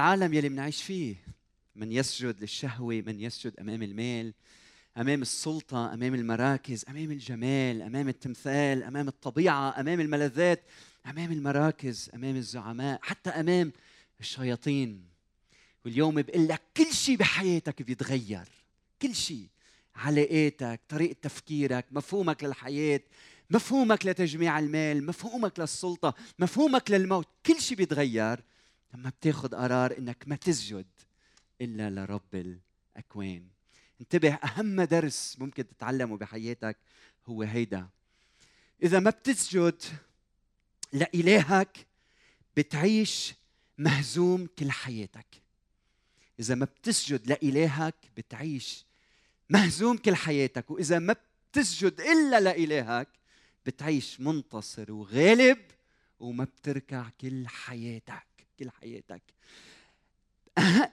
العالم 0.00 0.34
يلي 0.34 0.48
بنعيش 0.48 0.82
فيه. 0.82 1.16
من 1.76 1.92
يسجد 1.92 2.40
للشهوة 2.40 3.02
من 3.06 3.20
يسجد 3.20 3.60
أمام 3.60 3.82
المال 3.82 4.34
أمام 4.96 5.22
السلطة 5.22 5.94
أمام 5.94 6.14
المراكز 6.14 6.84
أمام 6.88 7.10
الجمال 7.10 7.82
أمام 7.82 8.08
التمثال 8.08 8.82
أمام 8.82 9.08
الطبيعة 9.08 9.80
أمام 9.80 10.00
الملذات 10.00 10.62
أمام 11.06 11.32
المراكز 11.32 12.10
أمام 12.14 12.36
الزعماء 12.36 13.00
حتى 13.02 13.30
أمام 13.30 13.72
الشياطين. 14.20 15.04
واليوم 15.84 16.22
بقول 16.22 16.48
لك 16.48 16.62
كل 16.76 16.92
شيء 16.92 17.16
بحياتك 17.16 17.82
بيتغير. 17.82 18.48
كل 19.02 19.14
شيء 19.14 19.46
علاقاتك 19.94 20.80
طريقة 20.88 21.16
تفكيرك 21.22 21.86
مفهومك 21.90 22.44
للحياة 22.44 23.00
مفهومك 23.50 24.06
لتجميع 24.06 24.58
المال 24.58 25.06
مفهومك 25.06 25.60
للسلطة 25.60 26.14
مفهومك 26.38 26.90
للموت. 26.90 27.28
كل 27.46 27.60
شيء 27.60 27.76
بيتغير. 27.76 28.40
لما 28.94 29.10
بتاخذ 29.10 29.54
قرار 29.54 29.98
إنك 29.98 30.24
ما 30.26 30.36
تسجد 30.36 30.86
إلا 31.60 31.90
لرب 31.90 32.34
الأكوان. 32.96 33.46
انتبه 34.00 34.34
أهم 34.34 34.82
درس 34.82 35.36
ممكن 35.38 35.66
تتعلمه 35.68 36.16
بحياتك 36.16 36.76
هو 37.26 37.42
هيدا. 37.42 37.88
إذا 38.82 39.00
ما 39.00 39.10
بتسجد 39.10 39.82
لإلهك 40.92 41.86
بتعيش 42.56 43.34
مهزوم 43.78 44.48
كل 44.58 44.70
حياتك. 44.70 45.26
إذا 46.40 46.54
ما 46.54 46.64
بتسجد 46.64 47.26
لإلهك 47.26 47.94
بتعيش 48.16 48.84
مهزوم 49.50 49.96
كل 49.96 50.16
حياتك. 50.16 50.70
وإذا 50.70 50.98
ما 50.98 51.16
بتسجد 51.52 52.00
إلا 52.00 52.40
لإلهك 52.40 53.08
بتعيش 53.66 54.20
منتصر 54.20 54.92
وغالب 54.92 55.58
وما 56.20 56.44
بتركع 56.44 57.08
كل 57.20 57.48
حياتك. 57.48 58.29
كل 58.60 58.70
حياتك 58.70 59.22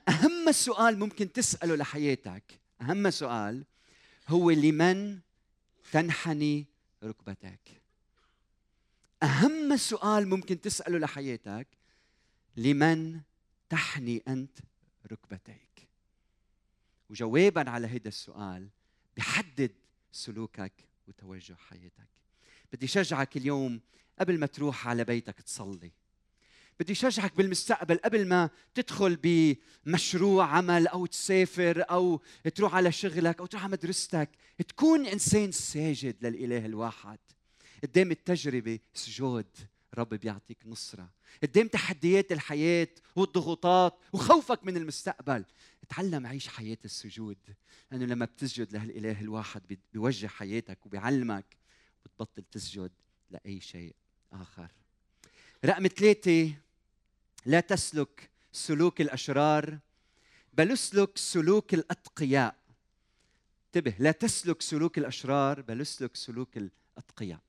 أهم 0.08 0.52
سؤال 0.52 1.00
ممكن 1.00 1.32
تسأله 1.32 1.76
لحياتك 1.76 2.60
أهم 2.82 3.10
سؤال 3.10 3.66
هو 4.28 4.52
لمن 4.52 5.20
تنحني 5.92 6.66
ركبتك؟ 7.04 7.82
أهم 9.24 9.78
سؤال 9.78 10.28
ممكن 10.28 10.62
تسأله 10.62 10.98
لحياتك 10.98 11.68
لمن 12.58 13.22
تحني 13.70 14.24
أنت 14.28 14.60
ركبتيك 15.12 15.88
وجوابا 17.10 17.70
على 17.70 17.88
هذا 17.88 18.08
السؤال 18.08 18.70
بحدد 19.18 19.72
سلوكك 20.12 20.74
وتوجه 21.08 21.56
حياتك. 21.56 22.08
بدي 22.74 22.88
شجعك 22.88 23.38
اليوم 23.38 23.82
قبل 24.20 24.40
ما 24.40 24.46
تروح 24.46 24.88
على 24.88 25.04
بيتك 25.04 25.42
تصلي. 25.42 25.92
بدي 26.80 26.96
شجعك 26.96 27.36
بالمستقبل 27.36 27.98
قبل 27.98 28.28
ما 28.28 28.50
تدخل 28.74 29.18
بمشروع 29.24 30.46
عمل 30.46 30.88
أو 30.88 31.06
تسافر 31.06 31.84
أو 31.90 32.22
تروح 32.56 32.76
على 32.76 32.92
شغلك 32.92 33.40
أو 33.40 33.46
تروح 33.46 33.63
على 33.63 33.72
مدرستك. 33.72 34.30
تكون 34.68 35.06
إنسان 35.06 35.52
ساجد 35.52 36.26
للإله 36.26 36.66
الواحد. 36.66 37.20
قدام 37.84 38.12
التجربة 38.12 38.80
سجود 38.94 39.46
رب 39.98 40.10
بيعطيك 40.13 40.58
نصرة. 40.66 41.10
قدام 41.44 41.68
تحديات 41.68 42.32
الحياة 42.32 42.88
والضغوطات 43.16 44.00
وخوفك 44.13 44.66
من 44.66 44.78
المستقبل. 44.78 45.46
تعلم 45.90 46.28
عيش 46.28 46.48
حياة 46.48 46.78
السجود. 46.86 47.38
لأنه 47.92 48.06
لما 48.06 48.26
بتسجد 48.26 48.74
لهالإله 48.74 49.22
الواحد 49.22 49.78
بيوجه 49.94 50.28
حياتك 50.28 50.86
وبيعلمك 50.86 51.58
بتبطل 52.06 52.44
تسجد 52.52 52.92
لأي 53.32 53.60
شيء 53.62 53.96
آخر. 54.34 54.68
رقم 55.66 55.88
ثلاثة 55.88 56.54
لا 57.48 57.60
تسلك 57.60 58.30
سلوك 58.52 59.02
الأشرار 59.02 59.78
بل 60.54 60.72
اسلك 60.72 61.18
سلوك 61.18 61.74
الأتقياء. 61.74 62.56
انتبه 63.66 63.94
لا 64.00 64.12
تسلك 64.12 64.62
سلوك 64.62 64.98
الأشرار 64.98 65.62
بل 65.62 65.82
اسلك 65.82 66.16
سلوك 66.16 66.58
الأتقياء. 66.58 67.40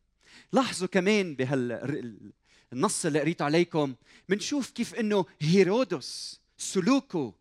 لاحظوا 0.53 0.89
كمان 0.89 1.35
بهالنص 1.35 3.07
اللي 3.07 3.21
قريته 3.21 3.45
عليكم 3.45 3.95
بنشوف 4.29 4.71
كيف 4.71 4.95
إنه 4.95 5.27
هيرودس 5.41 6.41
سلوكه 6.59 7.35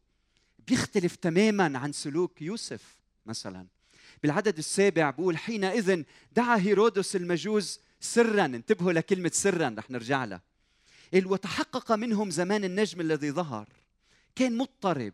بيختلف 0.67 1.15
تماما 1.15 1.79
عن 1.79 1.91
سلوك 1.91 2.41
يوسف 2.41 2.95
مثلا. 3.25 3.65
بالعدد 4.23 4.57
السابع 4.57 5.09
بقول 5.09 5.37
حينئذ 5.37 6.03
دعا 6.31 6.57
هيرودس 6.57 7.15
المجوز 7.15 7.79
سرا. 7.99 8.45
انتبهوا 8.45 8.91
لكلمة 8.91 9.31
سرا 9.33 9.75
رح 9.77 9.91
نرجع 9.91 10.25
لها. 10.25 10.41
وتحقق 11.13 11.91
منهم 11.91 12.29
زمان 12.29 12.63
النجم 12.63 13.01
الذي 13.01 13.31
ظهر. 13.31 13.67
كان 14.35 14.57
مضطرب 14.57 15.13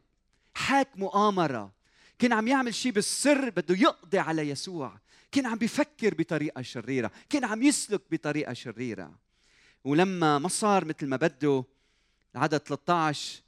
حاك 0.53 0.88
مؤامرة 0.95 1.71
كان 2.19 2.34
عم 2.34 2.47
يعمل 2.47 2.73
شيء 2.73 2.91
بالسر 2.91 3.49
بده 3.49 3.75
يقضي 3.75 4.19
على 4.19 4.49
يسوع. 4.49 4.99
كان 5.32 5.45
عم 5.45 5.58
بيفكر 5.58 6.13
بطريقة 6.13 6.62
شريرة 6.62 7.12
كان 7.29 7.45
عم 7.45 7.63
يسلك 7.63 8.01
بطريقة 8.12 8.53
شريرة. 8.53 9.12
ولما 9.84 10.39
ما 10.39 10.47
صار 10.47 10.86
مثل 10.86 11.08
ما 11.08 11.17
بده 11.17 11.63
العدد 12.36 12.58
13 12.58 13.41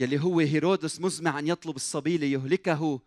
يلي 0.00 0.20
هو 0.20 0.40
هيرودس 0.40 1.00
مزمع 1.00 1.38
أن 1.38 1.46
يطلب 1.46 1.76
الصبي 1.76 2.18
ليهلكه 2.18 3.00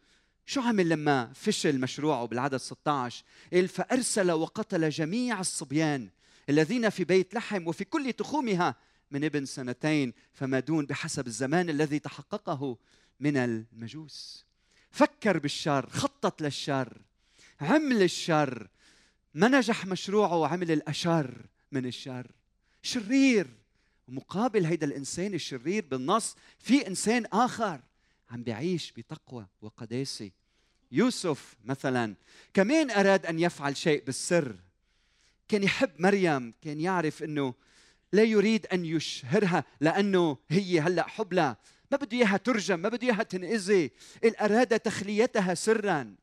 شو 0.46 0.62
عمل 0.62 0.90
لما 0.90 1.34
فشل 1.34 1.80
مشروعه 1.80 2.26
بالعدد 2.26 2.58
16 2.58 3.24
قال 3.54 3.68
فأرسل 3.68 4.32
وقتل 4.32 4.90
جميع 4.90 5.40
الصبيان 5.40 6.10
الذين 6.50 6.90
في 6.90 7.04
بيت 7.04 7.34
لحم 7.34 7.68
وفي 7.68 7.84
كل 7.86 8.14
تخومها 8.14 8.76
من 9.12 9.24
ابن 9.24 9.46
سنتين 9.46 10.14
فما 10.34 10.60
دون 10.60 10.86
بحسب 10.86 11.28
الزمان 11.28 11.70
الذي 11.70 12.00
تحققه 12.00 12.78
من 13.20 13.38
المجوس. 13.38 14.46
فكر 14.92 15.40
بالشر 15.40 15.90
خطط 15.90 16.42
للشر 16.42 17.02
عمل 17.62 18.02
الشر 18.02 18.68
ما 19.34 19.48
نجح 19.48 19.86
مشروعه 19.86 20.38
وعمل 20.38 20.72
الأشر 20.72 21.46
من 21.72 21.86
الشر. 21.86 22.32
شرير 22.82 23.48
مقابل 24.08 24.66
هيدا 24.66 24.88
الإنسان 24.88 25.34
الشرير 25.34 25.86
بالنص 25.86 26.36
في 26.60 26.88
إنسان 26.88 27.26
آخر 27.26 27.82
عم 28.30 28.44
بيعيش 28.44 28.92
بتقوى 28.92 29.48
وقداسة. 29.62 30.32
يوسف 30.92 31.56
مثلا 31.64 32.16
كمان 32.54 32.92
أراد 32.92 33.26
أن 33.26 33.40
يفعل 33.40 33.78
شيء 33.78 34.04
بالسر. 34.06 34.56
كان 35.48 35.64
يحب 35.64 35.92
مريم 36.00 36.54
كان 36.62 36.82
يعرف 36.82 37.24
إنه 37.24 37.54
لا 38.14 38.24
يريد 38.24 38.66
أن 38.68 38.86
يشهرها 38.86 39.64
لأنه 39.82 40.38
هي 40.50 40.80
هلأ 40.80 41.08
حبلى. 41.08 41.56
ما 41.92 41.98
بده 41.98 42.18
إياها 42.18 42.38
ترجم 42.38 42.80
ما 42.80 42.90
بده 42.90 43.08
إياها 43.08 43.24
تنأذي. 43.24 43.92
أراد 44.42 44.80
تخليتها 44.80 45.54
سرا. 45.54 46.16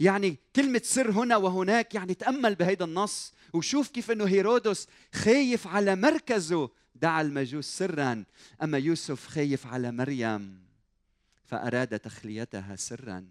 يعني 0.00 0.38
كلمة 0.56 0.80
سر 0.84 1.10
هنا 1.10 1.36
وهناك 1.36 1.94
يعني 1.94 2.14
تأمل 2.14 2.54
بهيدا 2.54 2.84
النص. 2.84 3.32
وشوف 3.52 3.88
كيف 3.88 4.10
إنه 4.10 4.24
هيرودس 4.24 4.88
خايف 5.14 5.66
على 5.66 5.96
مركزه. 5.96 6.70
دعا 6.94 7.22
المجوس 7.22 7.66
سرا. 7.66 8.24
أما 8.62 8.78
يوسف 8.78 9.26
خايف 9.26 9.66
على 9.66 9.92
مريم. 9.92 10.66
فأراد 11.44 11.98
تخليتها 11.98 12.76
سرا. 12.76 13.26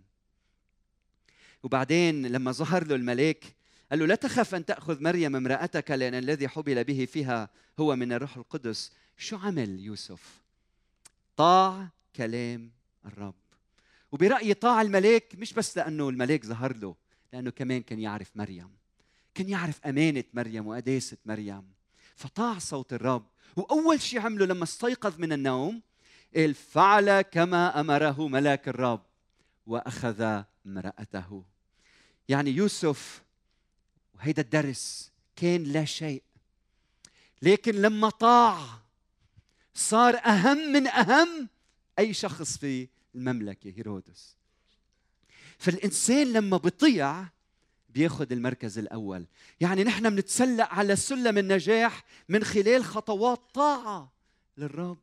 وبعدين 1.64 2.26
لما 2.26 2.52
ظهر 2.52 2.88
له 2.88 2.96
الملاك 2.96 3.56
قال 3.92 4.00
له 4.00 4.06
لا 4.06 4.16
تخف 4.16 4.56
أن 4.56 4.66
تأخذ 4.66 5.04
مريم 5.04 5.36
امرأتك 5.36 5.92
لأن 5.92 6.14
الذي 6.14 6.48
حبل 6.48 6.84
به 6.84 7.06
فيها 7.06 7.50
هو 7.80 7.96
من 7.96 8.14
الروح 8.14 8.38
القدس. 8.38 8.92
شو 9.18 9.38
عمل 9.38 9.80
يوسف؟ 9.80 10.42
طاع 11.38 11.88
كلام 12.16 12.72
الرب. 13.06 13.36
وبرأيي 14.12 14.54
طاع 14.54 14.82
الملاك 14.82 15.36
مش 15.38 15.54
بس 15.54 15.78
لأنه 15.78 16.10
الملاك 16.10 16.46
ظهر 16.46 16.78
له 16.78 16.96
لأنه 17.34 17.50
كمان 17.50 17.82
كان 17.82 18.00
يعرف 18.00 18.32
مريم. 18.36 18.70
كان 19.36 19.50
يعرف 19.50 19.86
أمانة 19.86 20.24
مريم 20.34 20.68
وقداسة 20.68 21.18
مريم. 21.26 21.64
فطاع 22.16 22.60
صوت 22.60 22.94
الرب. 22.94 23.26
وأول 23.56 24.02
شيء 24.02 24.20
عمله 24.20 24.46
لما 24.46 24.64
استيقظ 24.64 25.20
من 25.20 25.34
النوم 25.34 25.82
قال 26.36 26.54
فعل 26.54 27.22
كما 27.22 27.80
أمره 27.80 28.28
ملاك 28.28 28.68
الرب 28.68 29.02
وأخذ 29.68 30.44
امرأته. 30.66 31.44
يعني 32.30 32.52
يوسف 32.52 33.25
وهيدا 34.26 34.42
الدرس 34.42 35.12
كان 35.36 35.64
لا 35.64 35.86
شيء. 35.86 36.24
لكن 37.42 37.76
لما 37.76 38.10
طاع 38.10 38.66
صار 39.74 40.16
أهم 40.16 40.58
من 40.58 40.88
أهم 40.88 41.50
أي 42.00 42.14
شخص 42.14 42.58
في 42.58 42.88
المملكة 43.16 43.74
هيرودس. 43.78 44.36
فالإنسان 45.58 46.34
لما 46.34 46.58
بيطيع 46.58 47.26
بياخذ 47.90 48.32
المركز 48.32 48.78
الأول. 48.78 49.26
يعني 49.62 49.84
نحن 49.84 50.10
بنتسلق 50.10 50.74
على 50.74 50.96
سلم 50.96 51.38
النجاح 51.38 52.04
من 52.30 52.44
خلال 52.44 52.84
خطوات 52.84 53.42
طاعة 53.54 54.12
للرب. 54.58 54.98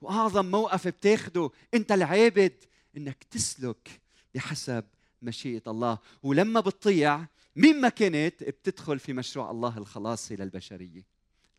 وأعظم 0.00 0.46
موقف 0.50 0.88
بتاخده 0.88 1.50
أنت 1.74 1.92
العابد 1.92 2.54
إنك 2.96 3.24
تسلك 3.30 4.00
بحسب 4.34 4.84
مشيئة 5.22 5.62
الله. 5.66 5.98
ولما 6.22 6.60
بتطيع 6.60 7.26
مين 7.56 7.80
ما 7.80 7.88
كانت 7.88 8.42
بتدخل 8.42 8.98
في 8.98 9.12
مشروع 9.12 9.50
الله 9.50 9.78
الخلاصي 9.78 10.36
للبشريه 10.36 11.06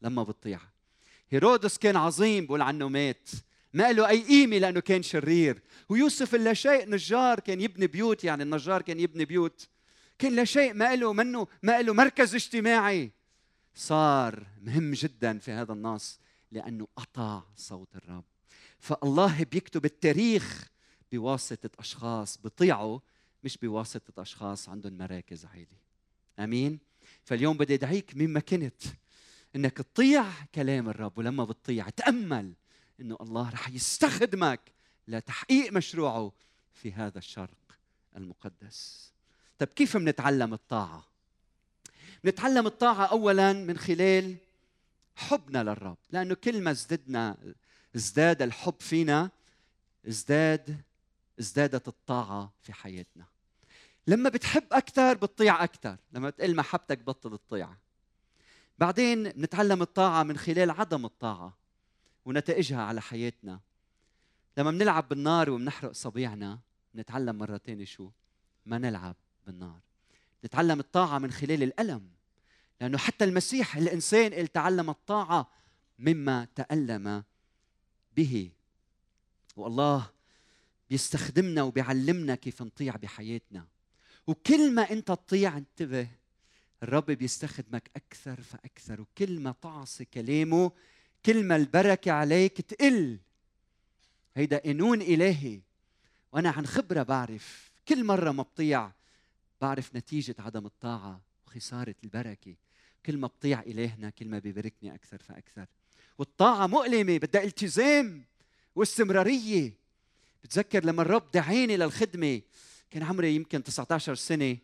لما 0.01 0.23
بتطيع. 0.23 0.60
هيرودس 1.30 1.77
كان 1.77 1.95
عظيم 1.95 2.45
بقول 2.45 2.62
عنه 2.62 2.89
مات. 2.89 3.30
ما 3.73 3.91
له 3.91 4.10
أي 4.10 4.21
قيمة 4.23 4.58
لأنه 4.58 4.80
كان 4.80 5.04
شرير. 5.04 5.62
ويوسف 5.89 6.36
لا 6.36 6.54
شيء 6.54 6.89
نجار 6.89 7.39
كان 7.39 7.62
يبني 7.62 7.88
بيوت 7.88 8.23
يعني 8.23 8.43
النجار 8.43 8.82
كان 8.82 8.99
يبني 8.99 9.25
بيوت. 9.25 9.69
كان 10.19 10.36
لا 10.36 10.43
شيء 10.45 10.73
ما 10.73 10.95
له 10.95 11.13
منه 11.13 11.47
ما 11.63 11.82
له 11.82 11.93
مركز 11.93 12.36
اجتماعي. 12.36 13.12
صار 13.75 14.47
مهم 14.62 14.91
جدا 14.91 15.39
في 15.39 15.51
هذا 15.51 15.73
النص 15.73 16.19
لأنه 16.51 16.88
أطاع 16.97 17.43
صوت 17.56 17.95
الرب. 17.95 18.23
فالله 18.80 19.43
بيكتب 19.43 19.86
التاريخ 19.86 20.71
بواسطة 21.12 21.69
أشخاص 21.80 22.38
بيطيعوا 22.38 22.99
مش 23.43 23.58
بواسطة 23.58 24.21
أشخاص 24.21 24.69
عندهم 24.69 24.97
مراكز 24.97 25.45
عاليه 25.45 25.82
آمين؟ 26.39 26.80
فاليوم 27.23 27.58
بدي 27.58 27.73
أدعيك 27.73 28.12
مما 28.15 28.39
كنت 28.39 28.82
إنك 29.56 29.77
تطيع 29.77 30.25
كلام 30.56 30.89
الرب 30.89 31.17
ولما 31.17 31.43
بتطيع 31.43 31.89
تأمل 31.89 32.54
إنه 32.99 33.17
الله 33.21 33.49
رح 33.49 33.69
يستخدمك 33.69 34.60
لتحقيق 35.08 35.73
مشروعه 35.73 36.32
في 36.73 36.93
هذا 36.93 37.17
الشرق 37.17 37.77
المقدس. 38.17 39.12
طيب 39.60 39.69
كيف 39.69 39.97
بنتعلم 39.97 40.54
الطاعة؟ 40.54 41.08
نتعلم 42.25 42.67
الطاعة 42.67 43.06
اولا 43.06 43.54
من 43.54 43.77
خلال 43.77 44.36
حبنا 45.15 45.63
للرب 45.63 45.97
لأنه 46.12 46.34
كل 46.34 46.62
ما 46.62 46.71
ازددنا 46.71 47.38
ازداد 47.95 48.41
الحب 48.41 48.75
فينا 48.80 49.30
ازداد 50.08 50.82
ازدادت 51.39 51.88
الطاعة 51.88 52.54
في 52.62 52.73
حياتنا. 52.73 53.25
لما 54.07 54.29
بتحب 54.29 54.63
أكثر 54.71 55.13
بتطيع 55.13 55.63
أكثر 55.63 55.97
لما 56.11 56.29
تقل 56.29 56.55
محبتك 56.55 56.99
بطل 57.03 57.37
تطيع 57.37 57.75
بعدين 58.81 59.23
نتعلم 59.27 59.81
الطاعة 59.81 60.23
من 60.23 60.37
خلال 60.37 60.71
عدم 60.71 61.05
الطاعة 61.05 61.57
ونتائجها 62.25 62.81
على 62.81 63.01
حياتنا. 63.01 63.59
لما 64.57 64.71
بنلعب 64.71 65.09
بالنار 65.09 65.49
وبنحرق 65.49 65.91
صبيعنا 65.91 66.59
نتعلم 66.95 67.35
مرة 67.35 67.57
تانية 67.57 67.85
شو؟ 67.85 68.09
ما 68.65 68.77
نلعب 68.77 69.15
بالنار. 69.47 69.79
نتعلم 70.45 70.79
الطاعة 70.79 71.19
من 71.19 71.31
خلال 71.31 71.63
الألم 71.63 72.09
لأنه 72.81 72.97
حتى 72.97 73.25
المسيح 73.25 73.77
الإنسان 73.77 74.33
اللي 74.33 74.47
تعلم 74.47 74.89
الطاعة 74.89 75.49
مما 75.99 76.47
تألم 76.55 77.23
به. 78.15 78.51
والله 79.55 80.09
بيستخدمنا 80.89 81.63
وبيعلمنا 81.63 82.35
كيف 82.35 82.61
نطيع 82.61 82.95
بحياتنا. 82.95 83.67
وكل 84.27 84.71
ما 84.71 84.91
أنت 84.91 85.07
تطيع 85.07 85.57
انتبه 85.57 86.07
الرب 86.84 87.05
بيستخدمك 87.05 87.91
أكثر 87.95 88.41
فأكثر 88.41 89.01
وكل 89.01 89.39
ما 89.39 89.55
تعصي 89.62 90.05
كلامه 90.05 90.71
كل 91.25 91.43
ما 91.43 91.55
البركة 91.55 92.12
عليك 92.12 92.62
تقل. 92.62 93.19
هيدا 94.36 94.57
قانون 94.57 95.01
إلهي. 95.01 95.60
وأنا 96.31 96.49
عن 96.49 96.65
خبرة 96.65 97.03
بعرف 97.03 97.71
كل 97.88 98.03
مرة 98.03 98.31
ما 98.31 98.43
بطيع 98.43 98.91
بعرف 99.62 99.95
نتيجة 99.95 100.36
عدم 100.39 100.65
الطاعة 100.65 101.21
وخسارة 101.47 101.95
البركة. 102.03 102.55
كل 103.05 103.17
ما 103.17 103.27
بطيع 103.27 103.62
إلهنا 103.62 104.10
كل 104.10 104.27
ما 104.27 104.39
بيباركني 104.39 104.95
أكثر 104.95 105.17
فأكثر. 105.17 105.65
والطاعة 106.17 106.67
مؤلمة 106.67 107.17
بدها 107.17 107.43
التزام 107.43 108.23
واستمرارية. 108.75 109.73
بتذكر 110.43 110.86
لما 110.86 111.01
الرب 111.01 111.31
دعاني 111.31 111.77
للخدمة 111.77 112.41
كان 112.91 113.04
عمري 113.04 113.36
يمكن 113.36 113.63
19 113.63 114.15
سنة 114.15 114.58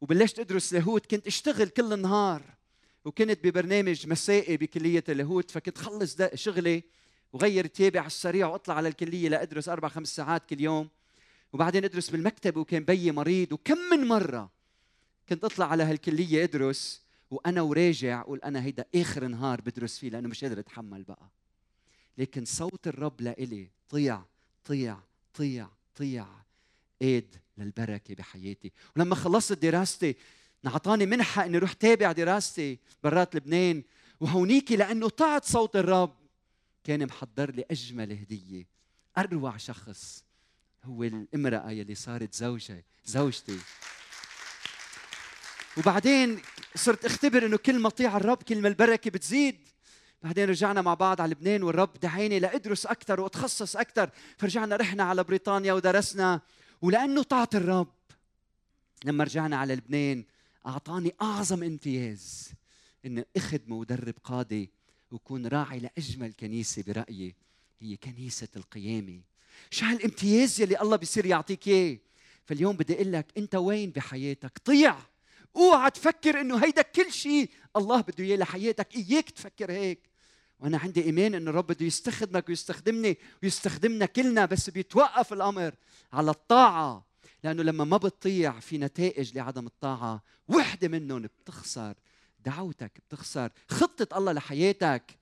وبلشت 0.00 0.38
أدرس 0.38 0.72
لاهوت 0.72 1.06
كنت 1.06 1.26
أشتغل 1.26 1.68
كل 1.68 1.92
النهار 1.92 2.42
وكنت 3.04 3.44
ببرنامج 3.44 4.06
مسائي 4.06 4.56
بكلية 4.56 5.04
اللاهوت 5.08 5.50
فكنت 5.50 5.78
خلص 5.78 6.16
شغلي 6.34 6.82
وغير 7.32 7.66
ثيابي 7.66 7.98
على 7.98 8.06
السريع 8.06 8.46
وأطلع 8.46 8.74
على 8.74 8.88
الكلية 8.88 9.28
لأدرس 9.28 9.68
أربع 9.68 9.88
خمس 9.88 10.16
ساعات 10.16 10.46
كل 10.48 10.60
يوم. 10.60 10.88
وبعدين 11.52 11.84
أدرس 11.84 12.10
بالمكتب 12.10 12.56
وكان 12.56 12.84
بيي 12.84 13.12
مريض. 13.12 13.52
وكم 13.52 13.78
من 13.78 14.08
مرة 14.08 14.50
كنت 15.28 15.44
أطلع 15.44 15.66
على 15.66 15.82
هالكلية 15.82 16.44
أدرس 16.44 17.02
وأنا 17.30 17.62
وراجع 17.62 18.20
أقول 18.20 18.38
أنا 18.44 18.64
هيدا 18.64 18.84
آخر 18.94 19.26
نهار 19.26 19.60
بدرس 19.60 19.98
فيه 19.98 20.10
لأنه 20.10 20.28
مش 20.28 20.44
قادر 20.44 20.58
أتحمل 20.60 21.02
بقى. 21.02 21.28
لكن 22.18 22.44
صوت 22.44 22.86
الرب 22.86 23.20
لإلي 23.20 23.68
طيع 23.88 24.22
طيع 24.64 24.98
طيع 25.34 25.68
طيع. 25.94 26.26
ايد 27.02 27.36
للبركة 27.58 28.14
بحياتي. 28.14 28.72
ولما 28.96 29.14
خلصت 29.14 29.52
دراستي 29.52 30.16
اعطاني 30.66 31.06
منحة 31.06 31.44
إني 31.44 31.56
أروح 31.56 31.72
تابع 31.72 32.12
دراستي 32.12 32.78
برات 33.04 33.36
لبنان. 33.36 33.82
وهونيك 34.20 34.72
لأنه 34.72 35.08
طاعت 35.08 35.44
صوت 35.44 35.76
الرب. 35.76 36.16
كان 36.84 37.06
محضر 37.06 37.50
لي 37.50 37.64
أجمل 37.70 38.12
هدية. 38.12 38.66
أروع 39.18 39.56
شخص 39.56 40.24
هو 40.84 41.02
الامرأة 41.02 41.70
يلي 41.70 41.94
صارت 41.94 42.34
زوجة 42.34 42.84
زوجتي. 43.04 43.58
وبعدين 45.76 46.40
صرت 46.74 47.04
أختبر 47.04 47.46
إنه 47.46 47.56
كل 47.56 47.78
ما 47.78 47.88
اطيع 47.88 48.16
الرب 48.16 48.42
كل 48.42 48.60
ما 48.60 48.68
البركة 48.68 49.10
بتزيد. 49.10 49.68
بعدين 50.22 50.48
رجعنا 50.48 50.82
مع 50.82 50.94
بعض 50.94 51.20
على 51.20 51.30
لبنان 51.30 51.62
والرب 51.62 51.92
دعيني 52.02 52.38
لأدرس 52.38 52.86
أكثر 52.86 53.20
وأتخصص 53.20 53.76
أكثر 53.76 54.10
فرجعنا 54.38 54.76
رحنا 54.76 55.02
على 55.02 55.24
بريطانيا 55.24 55.72
ودرسنا. 55.72 56.40
ولأنه 56.82 57.22
طاعت 57.22 57.54
الرب. 57.54 57.92
لما 59.04 59.24
رجعنا 59.24 59.56
على 59.56 59.74
لبنان 59.74 60.24
أعطاني 60.66 61.14
أعظم 61.22 61.62
امتياز 61.62 62.52
اني 63.06 63.24
اخدم 63.36 63.72
وادرب 63.72 64.14
قاده 64.24 64.68
وكون 65.10 65.46
راعي 65.46 65.78
لأجمل 65.78 66.32
كنيسة 66.32 66.82
برأيي 66.82 67.34
هي 67.80 67.96
كنيسة 67.96 68.48
القيامة. 68.56 69.20
شو 69.70 69.86
هالامتياز 69.86 70.60
يلي 70.60 70.80
الله 70.80 70.96
بيصير 70.96 71.26
يعطيك 71.26 71.68
إياه؟ 71.68 71.98
فاليوم 72.44 72.76
بدي 72.76 72.94
أقول 72.94 73.12
لك 73.12 73.26
أنت 73.36 73.54
وين 73.54 73.90
بحياتك؟ 73.90 74.58
طيع! 74.64 74.96
اوعى 75.56 75.90
تفكر 75.90 76.40
إنه 76.40 76.64
هيدا 76.64 76.82
كل 76.82 77.12
شيء 77.12 77.50
الله 77.76 78.00
بده 78.00 78.24
إياه 78.24 78.36
لحياتك 78.36 78.96
إياك 78.96 79.30
تفكر 79.30 79.72
هيك. 79.72 80.09
وأنا 80.60 80.78
عندي 80.78 81.04
ايمان 81.04 81.34
انه 81.34 81.50
الرب 81.50 81.66
بده 81.66 81.86
يستخدمك 81.86 82.48
ويستخدمني 82.48 83.18
ويستخدمنا 83.42 84.06
كلنا 84.06 84.44
بس 84.44 84.70
بيتوقف 84.70 85.32
الامر 85.32 85.74
على 86.12 86.30
الطاعة 86.30 87.10
لأنه 87.44 87.62
لما 87.62 87.84
ما 87.84 87.96
بتطيع 87.96 88.60
في 88.60 88.78
نتائج 88.78 89.36
لعدم 89.36 89.66
الطاعة. 89.66 90.22
وحدة 90.48 90.88
منهم 90.88 91.22
بتخسر 91.22 91.94
دعوتك 92.44 92.92
بتخسر 93.08 93.50
خطة 93.68 94.18
الله 94.18 94.32
لحياتك. 94.32 95.18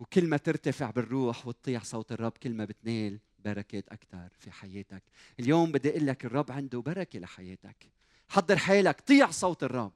وكل 0.00 0.26
ما 0.26 0.36
ترتفع 0.36 0.90
بالروح 0.90 1.46
وتطيع 1.46 1.82
صوت 1.82 2.12
الرب 2.12 2.32
كل 2.32 2.54
ما 2.54 2.64
بتنال 2.64 3.18
بركات 3.44 3.88
أكثر 3.88 4.28
في 4.38 4.50
حياتك. 4.50 5.02
اليوم 5.40 5.72
بدي 5.72 5.90
أقول 5.90 6.06
لك 6.06 6.24
الرب 6.24 6.52
عنده 6.52 6.80
بركة 6.80 7.18
لحياتك. 7.18 7.86
حضر 8.28 8.56
حالك 8.56 9.00
طيع 9.00 9.30
صوت 9.30 9.62
الرب 9.62 9.92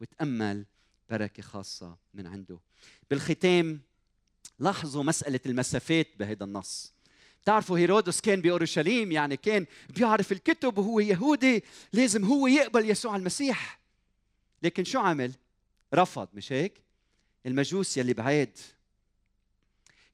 وتأمل 0.00 0.66
بركة 1.10 1.42
خاصة 1.42 1.96
من 2.14 2.26
عنده. 2.26 2.58
بالختام 3.10 3.80
لاحظوا 4.58 5.02
مسألة 5.02 5.40
المسافات 5.46 6.08
بهذا 6.18 6.44
النص. 6.44 6.92
تعرفوا 7.44 7.78
هيرودس 7.78 8.20
كان 8.20 8.40
بأورشليم 8.40 9.12
يعني 9.12 9.36
كان 9.36 9.66
بيعرف 9.96 10.32
الكتب 10.32 10.78
وهو 10.78 11.00
يهودي 11.00 11.64
لازم 11.92 12.24
هو 12.24 12.46
يقبل 12.46 12.90
يسوع 12.90 13.16
المسيح. 13.16 13.80
لكن 14.62 14.84
شو 14.84 14.98
عمل؟ 14.98 15.32
رفض 15.94 16.28
مش 16.34 16.52
هيك؟ 16.52 16.72
المجوس 17.46 17.96
يلي 17.96 18.12
بعيد 18.12 18.58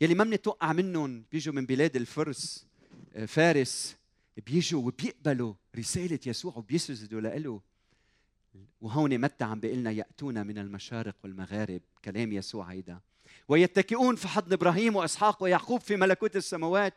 يلي 0.01 0.15
ما 0.15 0.25
بنتوقع 0.25 0.73
منهم 0.73 1.25
بيجوا 1.33 1.55
من 1.55 1.67
بلاد 1.67 1.97
الفرس 1.97 2.67
آه، 3.15 3.27
فارس 3.27 3.97
بيجوا 4.47 4.87
وبيقبلوا 4.87 5.55
رسالة 5.77 6.19
يسوع 6.27 6.57
وبيسجدوا 6.57 7.21
له 7.21 7.61
وهون 8.81 9.19
متى 9.19 9.45
عم 9.45 9.61
بيقول 9.61 9.79
لنا 9.79 9.91
يأتون 9.91 10.47
من 10.47 10.59
المشارق 10.59 11.17
والمغارب 11.25 11.81
كلام 12.05 12.33
يسوع 12.33 12.65
هيدا. 12.65 13.01
ويتكئون 13.49 14.17
في 14.17 14.29
حضن 14.29 14.53
إبراهيم 14.53 14.97
وإسحاق 14.97 15.43
ويعقوب 15.43 15.81
في 15.81 15.97
ملكوت 15.97 16.37
السماوات. 16.37 16.95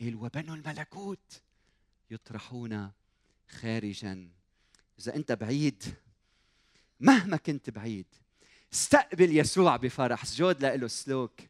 قال 0.00 0.14
وبنو 0.14 0.54
الملكوت. 0.54 1.40
يطرحون 2.10 2.90
خارجا. 3.48 4.28
إذا 5.00 5.16
أنت 5.16 5.32
بعيد 5.32 5.82
مهما 7.00 7.36
كنت 7.36 7.70
بعيد 7.70 8.06
استقبل 8.72 9.36
يسوع 9.36 9.76
بفرح. 9.76 10.22
اسجد 10.22 10.64
له 10.64 10.88
سلوك. 10.88 11.40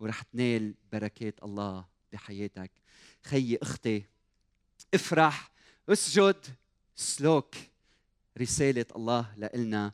ورح 0.00 0.22
تنال 0.22 0.74
بركات 0.92 1.42
الله 1.42 1.84
بحياتك. 2.12 2.70
خيي 3.24 3.58
أختي 3.62 4.04
افرح. 4.94 5.50
اسجد 5.88 6.46
سلوك. 6.96 7.54
رسالة 8.38 8.86
الله 8.96 9.34
لإلنا. 9.36 9.92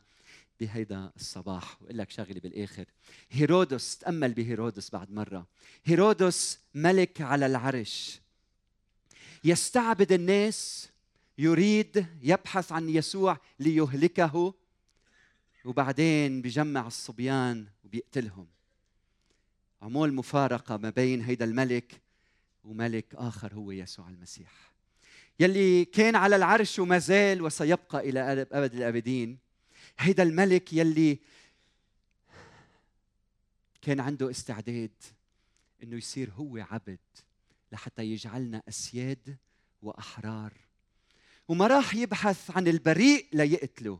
بهيدا 0.59 1.11
الصباح. 1.15 1.81
وإقول 1.81 1.97
لك 1.97 2.09
شغلة 2.09 2.39
بالآخر. 2.39 2.85
هيرودس 3.31 3.97
تأمل 3.97 4.33
بهيرودس 4.33 4.89
بعد 4.89 5.11
مرة. 5.11 5.47
هيرودس 5.85 6.59
ملك 6.73 7.21
على 7.21 7.45
العرش. 7.45 8.19
يستعبد 9.43 10.11
الناس 10.11 10.89
يريد 11.37 12.05
يبحث 12.21 12.71
عن 12.71 12.89
يسوع 12.89 13.37
ليهلكه 13.59 14.53
وبعدين 15.65 16.41
بجمع 16.41 16.87
الصبيان 16.87 17.65
وبيقتلهم. 17.83 18.47
عمول 19.81 20.13
مفارقة 20.13 20.77
ما 20.77 20.89
بين 20.89 21.21
هيدا 21.21 21.45
الملك 21.45 22.01
وملك 22.63 23.15
آخر 23.15 23.53
هو 23.53 23.71
يسوع 23.71 24.09
المسيح. 24.09 24.73
يلي 25.39 25.85
كان 25.85 26.15
على 26.15 26.35
العرش 26.35 26.79
وما 26.79 26.99
زال 26.99 27.41
وسيبقى 27.41 28.09
إلى 28.09 28.47
أبد 28.51 28.73
الآبدين 28.73 29.37
هيدا 29.99 30.23
الملك 30.23 30.73
يلي 30.73 31.19
كان 33.81 33.99
عنده 33.99 34.29
استعداد 34.29 34.91
إنه 35.83 35.97
يصير 35.97 36.31
هو 36.31 36.57
عبد 36.57 36.99
لحتى 37.71 38.03
يجعلنا 38.03 38.63
أسياد 38.69 39.37
وأحرار. 39.81 40.53
وما 41.47 41.67
راح 41.67 41.95
يبحث 41.95 42.51
عن 42.51 42.67
البريء 42.67 43.27
ليقتله 43.33 43.99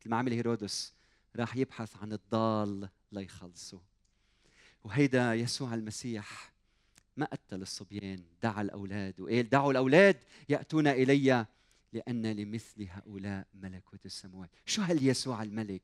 مثل 0.00 0.10
ما 0.10 0.16
عمل 0.16 0.32
هيرودس 0.32 0.92
راح 1.36 1.56
يبحث 1.56 1.96
عن 1.96 2.12
الضال 2.12 2.88
ليخلصه. 3.12 3.80
وهيدا 4.84 5.34
يسوع 5.34 5.74
المسيح 5.74 6.52
ما 7.16 7.26
قتل 7.26 7.62
الصبيان 7.62 8.22
دعا 8.42 8.62
الأولاد 8.62 9.20
وقال 9.20 9.48
دعوا 9.48 9.70
الأولاد 9.70 10.16
يأتون 10.48 10.86
إلي 10.86 11.46
لأن 11.92 12.26
لمثل 12.26 12.86
هؤلاء 12.90 13.46
ملكوت 13.54 14.06
السماوات. 14.06 14.50
شو 14.66 14.82
هل 14.82 15.06
يسوع 15.06 15.42
الملك 15.42 15.82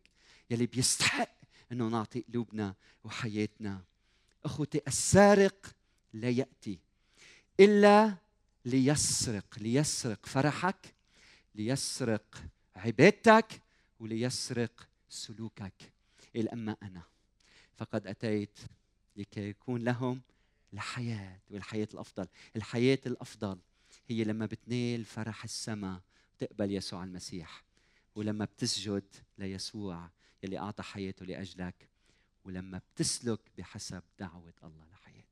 يلي 0.51 0.67
بيستحق 0.67 1.31
إنه 1.73 1.89
نعطي 1.89 2.21
قلوبنا 2.21 2.75
وحياتنا؟ 3.05 3.85
أخوتي 4.45 4.81
السارق 4.87 5.77
لا 6.13 6.31
يأتي 6.31 6.79
إلا 7.61 8.17
ليسرق 8.65 9.59
ليسرق 9.59 10.27
فرحك 10.27 10.95
ليسرق 11.55 12.43
عبادتك 12.77 13.63
وليسرق 14.01 14.89
سلوكك. 15.09 15.93
إلا 16.37 16.53
أما 16.53 16.77
أنا 16.83 17.03
فقد 17.77 18.07
أتيت 18.07 18.59
لكي 19.17 19.49
يكون 19.49 19.83
لهم 19.85 20.21
الحياة 20.73 21.39
والحياة 21.51 21.89
الأفضل. 21.95 22.27
الحياة 22.57 22.99
الأفضل 23.07 23.59
هي 24.09 24.25
لما 24.25 24.47
بتنال 24.47 25.05
فرح 25.05 25.45
السماء 25.45 26.01
تقبل 26.39 26.73
يسوع 26.73 27.05
المسيح. 27.05 27.65
ولما 28.15 28.45
بتسجد 28.45 29.05
ليسوع 29.39 30.11
يلي 30.43 30.59
أعطى 30.59 30.83
حياته 30.83 31.27
لأجلك. 31.27 31.89
ولما 32.45 32.81
بتسلك 32.95 33.41
بحسب 33.59 34.03
دعوة 34.19 34.55
الله 34.65 34.85
لحياتك. 34.93 35.29